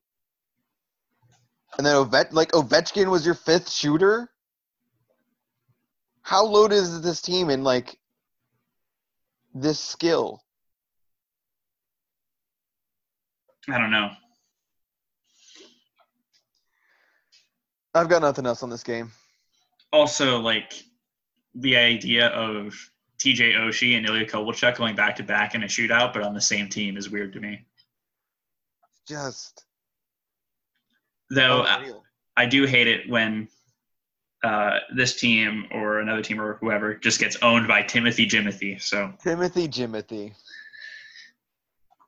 and 1.76 1.86
then 1.86 1.96
Ovet 1.96 2.32
like 2.32 2.52
Ovechkin 2.52 3.10
was 3.10 3.24
your 3.24 3.34
fifth 3.34 3.70
shooter. 3.70 4.30
How 6.22 6.44
loaded 6.44 6.76
is 6.76 7.00
this 7.02 7.22
team 7.22 7.50
in 7.50 7.64
like 7.64 7.98
this 9.54 9.80
skill? 9.80 10.42
I 13.68 13.78
don't 13.78 13.90
know. 13.90 14.10
I've 17.94 18.08
got 18.08 18.22
nothing 18.22 18.46
else 18.46 18.62
on 18.62 18.70
this 18.70 18.82
game. 18.82 19.12
Also, 19.92 20.38
like 20.38 20.82
the 21.54 21.76
idea 21.76 22.28
of 22.28 22.74
TJ 23.18 23.54
Oshie 23.54 23.96
and 23.96 24.06
Ilya 24.06 24.26
Kovalchuk 24.26 24.76
going 24.76 24.96
back 24.96 25.16
to 25.16 25.22
back 25.22 25.54
in 25.54 25.62
a 25.62 25.66
shootout, 25.66 26.12
but 26.12 26.22
on 26.22 26.34
the 26.34 26.40
same 26.40 26.68
team 26.68 26.96
is 26.96 27.10
weird 27.10 27.32
to 27.34 27.40
me. 27.40 27.64
Just 29.06 29.64
Though 31.30 31.62
I, 31.62 31.76
unreal. 31.76 32.04
I 32.36 32.46
do 32.46 32.66
hate 32.66 32.88
it 32.88 33.08
when 33.08 33.48
uh, 34.44 34.78
this 34.94 35.18
team 35.18 35.66
or 35.72 36.00
another 36.00 36.22
team 36.22 36.40
or 36.40 36.54
whoever 36.54 36.94
just 36.94 37.18
gets 37.18 37.36
owned 37.42 37.68
by 37.68 37.82
Timothy 37.82 38.26
Jimothy. 38.26 38.80
So 38.82 39.12
Timothy 39.22 39.68
Jimothy. 39.68 40.34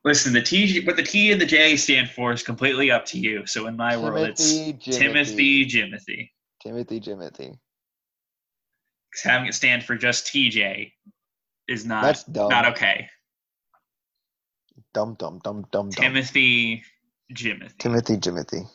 listen, 0.05 0.33
the 0.33 0.43
T, 0.43 0.85
what 0.85 0.97
the 0.97 1.03
T 1.03 1.33
and 1.33 1.41
the 1.41 1.47
J 1.47 1.77
stand 1.77 2.11
for 2.11 2.33
is 2.33 2.43
completely 2.43 2.91
up 2.91 3.07
to 3.07 3.19
you. 3.19 3.47
So 3.47 3.67
in 3.67 3.77
my 3.77 3.97
world, 3.97 4.29
it's 4.29 4.53
Timothy 4.53 4.75
Jimothy. 4.75 4.99
Timothy 4.99 5.67
Jimothy. 5.67 6.31
Timothy 6.63 7.01
Jimothy. 7.01 7.59
Having 9.23 9.47
it 9.47 9.55
stand 9.55 9.85
for 9.85 9.97
just 9.97 10.27
TJ 10.27 10.93
is 11.69 11.85
not 11.87 12.03
That's 12.03 12.25
dumb. 12.25 12.49
not 12.49 12.67
okay. 12.73 13.09
Dumb, 14.93 15.15
dumb, 15.19 15.41
dumb, 15.43 15.67
dumb, 15.71 15.91
dumb. 15.91 15.91
Timothy 15.91 16.83
Jimothy. 17.33 17.79
Timothy 17.79 18.17
Jimothy. 18.17 18.69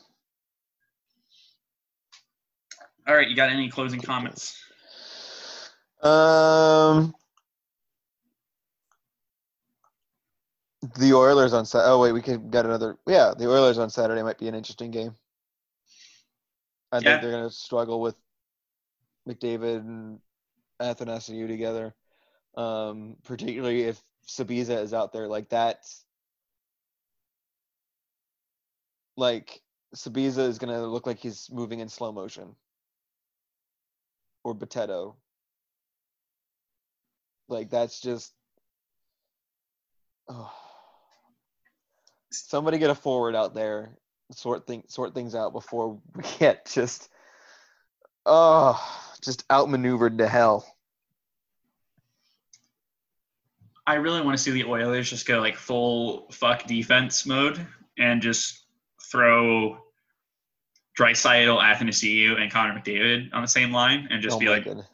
All 3.06 3.14
right, 3.14 3.28
you 3.28 3.36
got 3.36 3.50
any 3.50 3.68
closing 3.68 4.00
comments? 4.00 4.56
Um, 6.02 7.14
the 10.98 11.12
Oilers 11.12 11.52
on 11.52 11.66
Saturday. 11.66 11.90
Oh 11.90 12.00
wait, 12.00 12.12
we 12.12 12.22
could 12.22 12.50
got 12.50 12.64
another. 12.64 12.96
Yeah, 13.06 13.32
the 13.36 13.50
Oilers 13.50 13.78
on 13.78 13.90
Saturday 13.90 14.22
might 14.22 14.38
be 14.38 14.48
an 14.48 14.54
interesting 14.54 14.90
game. 14.90 15.14
I 16.92 16.98
Yeah. 16.98 17.02
think 17.02 17.22
they're 17.22 17.30
going 17.30 17.48
to 17.48 17.54
struggle 17.54 18.00
with 18.00 18.16
McDavid 19.28 19.80
and 19.80 20.18
Athanasiou 20.80 21.46
together, 21.46 21.94
um, 22.56 23.16
particularly 23.24 23.82
if 23.82 24.00
Sbisa 24.26 24.82
is 24.82 24.94
out 24.94 25.12
there 25.12 25.28
like 25.28 25.50
that. 25.50 25.84
Like 29.16 29.60
Sbisa 29.94 30.48
is 30.48 30.58
to 30.72 30.86
look 30.86 31.06
like 31.06 31.18
he's 31.18 31.48
moving 31.52 31.80
in 31.80 31.88
slow 31.88 32.12
motion, 32.12 32.54
or 34.44 34.54
Bitetto. 34.54 35.16
Like 37.48 37.70
that's 37.70 38.00
just. 38.00 38.32
Oh. 40.28 40.52
Somebody 42.32 42.78
get 42.78 42.90
a 42.90 42.94
forward 42.94 43.34
out 43.34 43.54
there, 43.54 43.90
sort 44.30 44.66
thing 44.66 44.84
sort 44.86 45.14
things 45.14 45.34
out 45.34 45.52
before 45.52 46.00
we 46.14 46.22
get 46.38 46.66
just. 46.66 47.08
Oh, 48.24 49.09
just 49.22 49.44
outmaneuvered 49.50 50.18
to 50.18 50.28
hell. 50.28 50.76
I 53.86 53.94
really 53.94 54.20
want 54.22 54.36
to 54.36 54.42
see 54.42 54.50
the 54.50 54.64
Oilers 54.64 55.10
just 55.10 55.26
go 55.26 55.40
like 55.40 55.56
full 55.56 56.30
fuck 56.30 56.66
defense 56.66 57.26
mode 57.26 57.66
and 57.98 58.22
just 58.22 58.64
throw 59.10 59.78
Draisaitl, 60.98 61.60
Athanasiou, 61.60 62.40
and 62.40 62.52
Connor 62.52 62.78
McDavid 62.78 63.30
on 63.32 63.42
the 63.42 63.48
same 63.48 63.72
line 63.72 64.08
and 64.10 64.22
just 64.22 64.36
Oh 64.36 64.38
be 64.38 64.48
like, 64.48 64.64
goodness. 64.64 64.86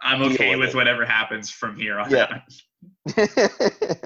I'm 0.00 0.22
okay 0.22 0.54
with 0.54 0.68
with 0.68 0.74
whatever 0.76 1.04
happens 1.04 1.50
from 1.50 1.76
here 1.76 1.98
on 1.98 2.10
Yeah. 2.10 2.42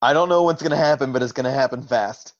I 0.00 0.12
don't 0.12 0.28
know 0.28 0.44
what's 0.44 0.62
gonna 0.62 0.76
happen, 0.76 1.12
but 1.12 1.22
it's 1.22 1.32
gonna 1.32 1.52
happen 1.52 1.82
fast. 1.82 2.32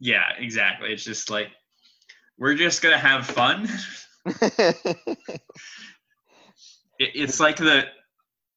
Yeah, 0.00 0.32
exactly. 0.38 0.92
It's 0.92 1.04
just 1.04 1.30
like 1.30 1.48
we're 2.38 2.54
just 2.54 2.82
gonna 2.82 2.98
have 2.98 3.26
fun. 3.26 3.68
It, 6.98 7.12
it's 7.14 7.38
like 7.40 7.56
the 7.56 7.84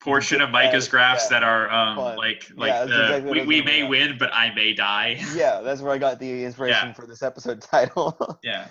portion 0.02 0.42
of 0.42 0.50
Micah's 0.50 0.88
graphs 0.88 1.26
yeah. 1.30 1.40
that 1.40 1.44
are 1.44 1.70
um 1.72 1.96
Fun. 1.96 2.18
like 2.18 2.48
like 2.56 2.70
Yeah, 2.70 2.86
the 2.86 3.04
exactly 3.18 3.42
we, 3.42 3.46
we 3.46 3.62
may 3.62 3.84
up. 3.84 3.90
win 3.90 4.18
but 4.18 4.34
I 4.34 4.54
may 4.56 4.74
die. 4.74 5.24
yeah, 5.36 5.62
that's 5.62 5.82
where 5.82 5.94
I 5.94 5.98
got 6.00 6.20
the 6.20 6.44
inspiration 6.44 6.88
Yeah. 6.90 6.94
for 6.94 7.06
this 7.06 7.22
episode 7.22 7.62
title. 7.62 8.18
yeah. 8.44 8.68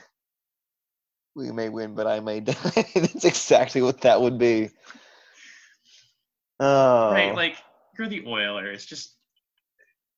we 1.37 1.53
may 1.53 1.69
win, 1.69 1.95
but 1.95 2.07
I 2.09 2.19
may 2.21 2.41
die. 2.41 2.55
that's 2.95 3.25
exactly 3.25 3.81
what 3.81 4.01
that 4.01 4.21
would 4.21 4.39
be. 4.39 4.71
Oh, 6.59 7.13
Right, 7.13 7.35
like 7.35 7.57
you're 7.97 8.09
the 8.09 8.27
Oilers. 8.27 8.85
Just 8.85 9.15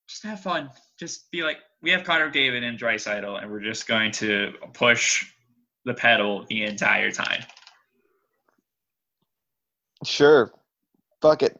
just 0.07 0.23
have 0.23 0.41
fun. 0.41 0.69
Just 0.99 1.29
be 1.31 1.43
like, 1.43 1.57
we 1.81 1.91
have 1.91 2.03
Connor 2.03 2.29
David 2.29 2.63
and 2.63 2.79
Draisaitl, 2.79 3.41
and 3.41 3.51
we're 3.51 3.61
just 3.61 3.87
going 3.87 4.11
to 4.13 4.53
push 4.73 5.31
the 5.85 5.93
pedal 5.93 6.45
the 6.49 6.63
entire 6.63 7.11
time. 7.11 7.43
sure. 10.05 10.51
Fuck 11.21 11.43
it. 11.43 11.59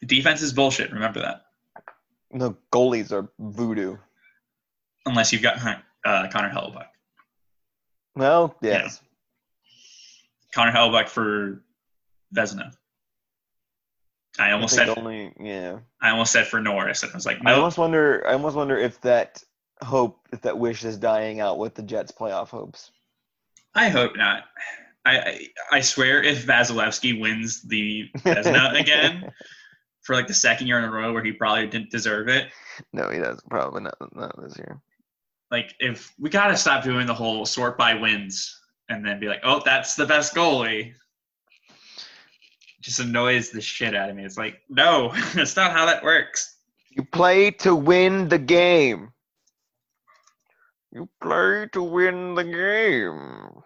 The 0.00 0.06
defense 0.06 0.42
is 0.42 0.52
bullshit. 0.52 0.92
Remember 0.92 1.20
that. 1.20 1.42
No 2.32 2.56
goalies 2.72 3.12
are 3.12 3.28
voodoo. 3.38 3.96
Unless 5.06 5.32
you've 5.32 5.42
got 5.42 5.58
uh, 6.04 6.28
Connor 6.32 6.50
Hellebuyck. 6.50 6.86
Well, 8.14 8.56
Yeah. 8.62 8.82
yes. 8.84 9.00
Connor 10.54 10.70
Hellebuyck 10.72 11.08
for 11.08 11.62
Vezina. 12.34 12.72
I 14.38 14.48
I 14.48 14.52
almost 14.52 14.74
think 14.74 14.88
said 14.88 14.98
only 14.98 15.32
yeah. 15.38 15.78
I 16.00 16.10
almost 16.10 16.32
said 16.32 16.46
for 16.46 16.60
Norris, 16.60 17.02
and 17.02 17.12
I 17.12 17.14
was 17.14 17.26
like, 17.26 17.38
I 17.44 17.52
almost 17.52 17.78
wonder. 17.78 18.24
I 18.26 18.32
almost 18.32 18.56
wonder 18.56 18.76
if 18.78 19.00
that 19.02 19.42
hope, 19.82 20.26
if 20.32 20.40
that 20.42 20.58
wish 20.58 20.84
is 20.84 20.96
dying 20.96 21.40
out 21.40 21.58
with 21.58 21.74
the 21.74 21.82
Jets' 21.82 22.12
playoff 22.12 22.48
hopes. 22.48 22.90
I 23.74 23.88
hope 23.88 24.16
not. 24.16 24.44
I, 25.04 25.18
I 25.18 25.48
I 25.72 25.80
swear 25.80 26.22
if 26.22 26.46
Vasilevskiy 26.46 27.20
wins 27.20 27.62
the 27.62 28.08
Vezina 28.18 28.78
again 28.80 29.30
for 30.02 30.14
like 30.14 30.26
the 30.28 30.34
second 30.34 30.66
year 30.66 30.78
in 30.78 30.84
a 30.84 30.90
row 30.90 31.12
where 31.12 31.22
he 31.24 31.32
probably 31.32 31.66
didn't 31.66 31.90
deserve 31.90 32.28
it, 32.28 32.48
No, 32.92 33.10
he 33.10 33.18
doesn't. 33.18 33.48
Probably 33.50 33.82
not. 33.82 33.96
Not 34.14 34.40
this 34.42 34.56
year. 34.56 34.80
like 35.50 35.74
if 35.80 36.14
we 36.18 36.30
gotta 36.30 36.56
stop 36.56 36.84
doing 36.84 37.06
the 37.06 37.14
whole 37.14 37.44
sort 37.44 37.76
by 37.76 37.94
wins 37.94 38.58
and 38.88 39.04
then 39.04 39.20
be 39.20 39.28
like, 39.28 39.40
oh, 39.44 39.60
that's 39.64 39.94
the 39.94 40.06
best 40.06 40.34
goalie. 40.34 40.94
Just 42.82 42.98
annoys 43.00 43.50
the 43.50 43.60
shit 43.60 43.94
out 43.94 44.10
of 44.10 44.16
me. 44.16 44.24
It's 44.24 44.36
like, 44.36 44.60
no, 44.68 45.12
that's 45.34 45.56
not 45.56 45.72
how 45.72 45.86
that 45.86 46.02
works. 46.02 46.56
You 46.90 47.04
play 47.04 47.50
to 47.52 47.74
win 47.74 48.28
the 48.28 48.38
game. 48.38 49.12
You 50.92 51.08
play 51.22 51.68
to 51.72 51.82
win 51.82 52.34
the 52.34 52.44
game. 52.44 53.62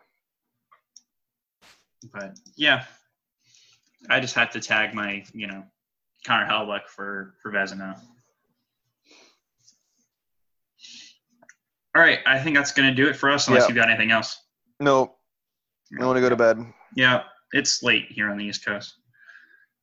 But 2.13 2.39
yeah, 2.55 2.85
I 4.09 4.21
just 4.21 4.35
had 4.35 4.53
to 4.53 4.61
tag 4.61 4.95
my, 4.95 5.25
you 5.33 5.49
know, 5.49 5.65
Connor 6.25 6.47
Hellebuyck 6.47 6.87
for 6.87 7.35
for 7.43 7.51
Vezina. 7.51 7.99
All 11.97 12.03
right, 12.03 12.19
I 12.27 12.39
think 12.39 12.55
that's 12.57 12.73
gonna 12.73 12.95
do 12.95 13.09
it 13.09 13.17
for 13.17 13.31
us. 13.31 13.49
Unless 13.49 13.63
Yeah. 13.63 13.69
you've 13.69 13.77
got 13.77 13.89
anything 13.89 14.11
else. 14.13 14.39
No, 14.79 15.17
I 15.99 16.05
want 16.05 16.17
to 16.19 16.21
go 16.21 16.29
to 16.29 16.37
bed. 16.37 16.59
Yeah, 16.95 17.25
it's 17.53 17.83
late 17.83 18.07
here 18.11 18.31
on 18.31 18.37
the 18.37 18.45
East 18.45 18.65
Coast. 18.65 18.99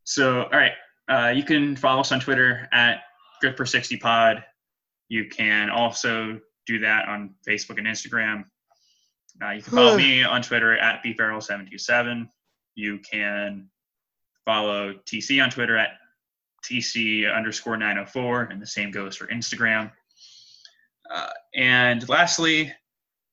So, 0.03 0.43
all 0.43 0.49
right, 0.51 0.73
uh, 1.09 1.29
you 1.29 1.43
can 1.43 1.75
follow 1.75 2.01
us 2.01 2.11
on 2.11 2.19
Twitter 2.19 2.67
at 2.71 3.01
GritPer60Pod. 3.43 4.43
You 5.09 5.27
can 5.29 5.69
also 5.69 6.39
do 6.65 6.79
that 6.79 7.07
on 7.07 7.35
Facebook 7.47 7.77
and 7.77 7.87
Instagram. 7.87 8.45
Uh, 9.41 9.51
you 9.51 9.61
can 9.61 9.73
follow 9.73 9.97
me 9.97 10.23
on 10.23 10.41
Twitter 10.41 10.77
at 10.77 11.03
BeefBarrel727. 11.03 12.27
You 12.75 12.99
can 12.99 13.69
follow 14.45 14.93
TC 15.05 15.43
on 15.43 15.49
Twitter 15.49 15.77
at 15.77 15.91
TC 16.63 17.33
underscore 17.33 17.77
904, 17.77 18.43
and 18.43 18.61
the 18.61 18.67
same 18.67 18.91
goes 18.91 19.15
for 19.15 19.27
Instagram. 19.27 19.91
Uh, 21.13 21.29
and 21.55 22.07
lastly, 22.07 22.71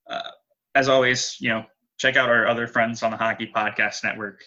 uh, 0.09 0.31
as 0.75 0.89
always, 0.89 1.37
you 1.41 1.49
know, 1.49 1.65
check 1.99 2.17
out 2.17 2.29
our 2.29 2.47
other 2.47 2.67
friends 2.67 3.03
on 3.03 3.11
the 3.11 3.17
Hockey 3.17 3.51
Podcast 3.55 4.03
Network, 4.03 4.43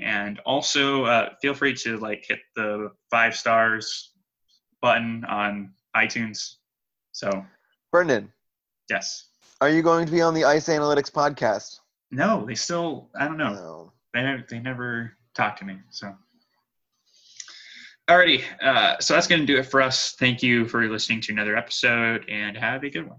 and 0.00 0.38
also 0.46 1.04
uh, 1.04 1.30
feel 1.40 1.54
free 1.54 1.74
to 1.74 1.98
like 1.98 2.24
hit 2.28 2.40
the 2.54 2.90
five 3.10 3.34
stars 3.36 4.12
button 4.82 5.24
on 5.24 5.72
iTunes. 5.96 6.56
So 7.12 7.44
Brendan, 7.92 8.32
yes, 8.90 9.28
are 9.60 9.70
you 9.70 9.82
going 9.82 10.06
to 10.06 10.12
be 10.12 10.20
on 10.20 10.34
the 10.34 10.44
Ice 10.44 10.68
Analytics 10.68 11.10
podcast? 11.10 11.80
no, 12.10 12.44
they 12.46 12.54
still 12.54 13.10
I 13.18 13.26
don't 13.26 13.38
know 13.38 13.52
No. 13.54 13.92
they 14.14 14.44
they 14.48 14.58
never 14.60 15.12
talked 15.34 15.58
to 15.60 15.64
me. 15.64 15.78
So 15.90 16.14
alrighty, 18.08 18.42
uh, 18.62 18.98
so 19.00 19.14
that's 19.14 19.26
gonna 19.26 19.46
do 19.46 19.56
it 19.56 19.64
for 19.66 19.82
us. 19.82 20.12
Thank 20.18 20.42
you 20.42 20.68
for 20.68 20.86
listening 20.88 21.20
to 21.22 21.32
another 21.32 21.56
episode, 21.56 22.24
and 22.28 22.56
have 22.56 22.84
a 22.84 22.90
good 22.90 23.08
one. 23.08 23.18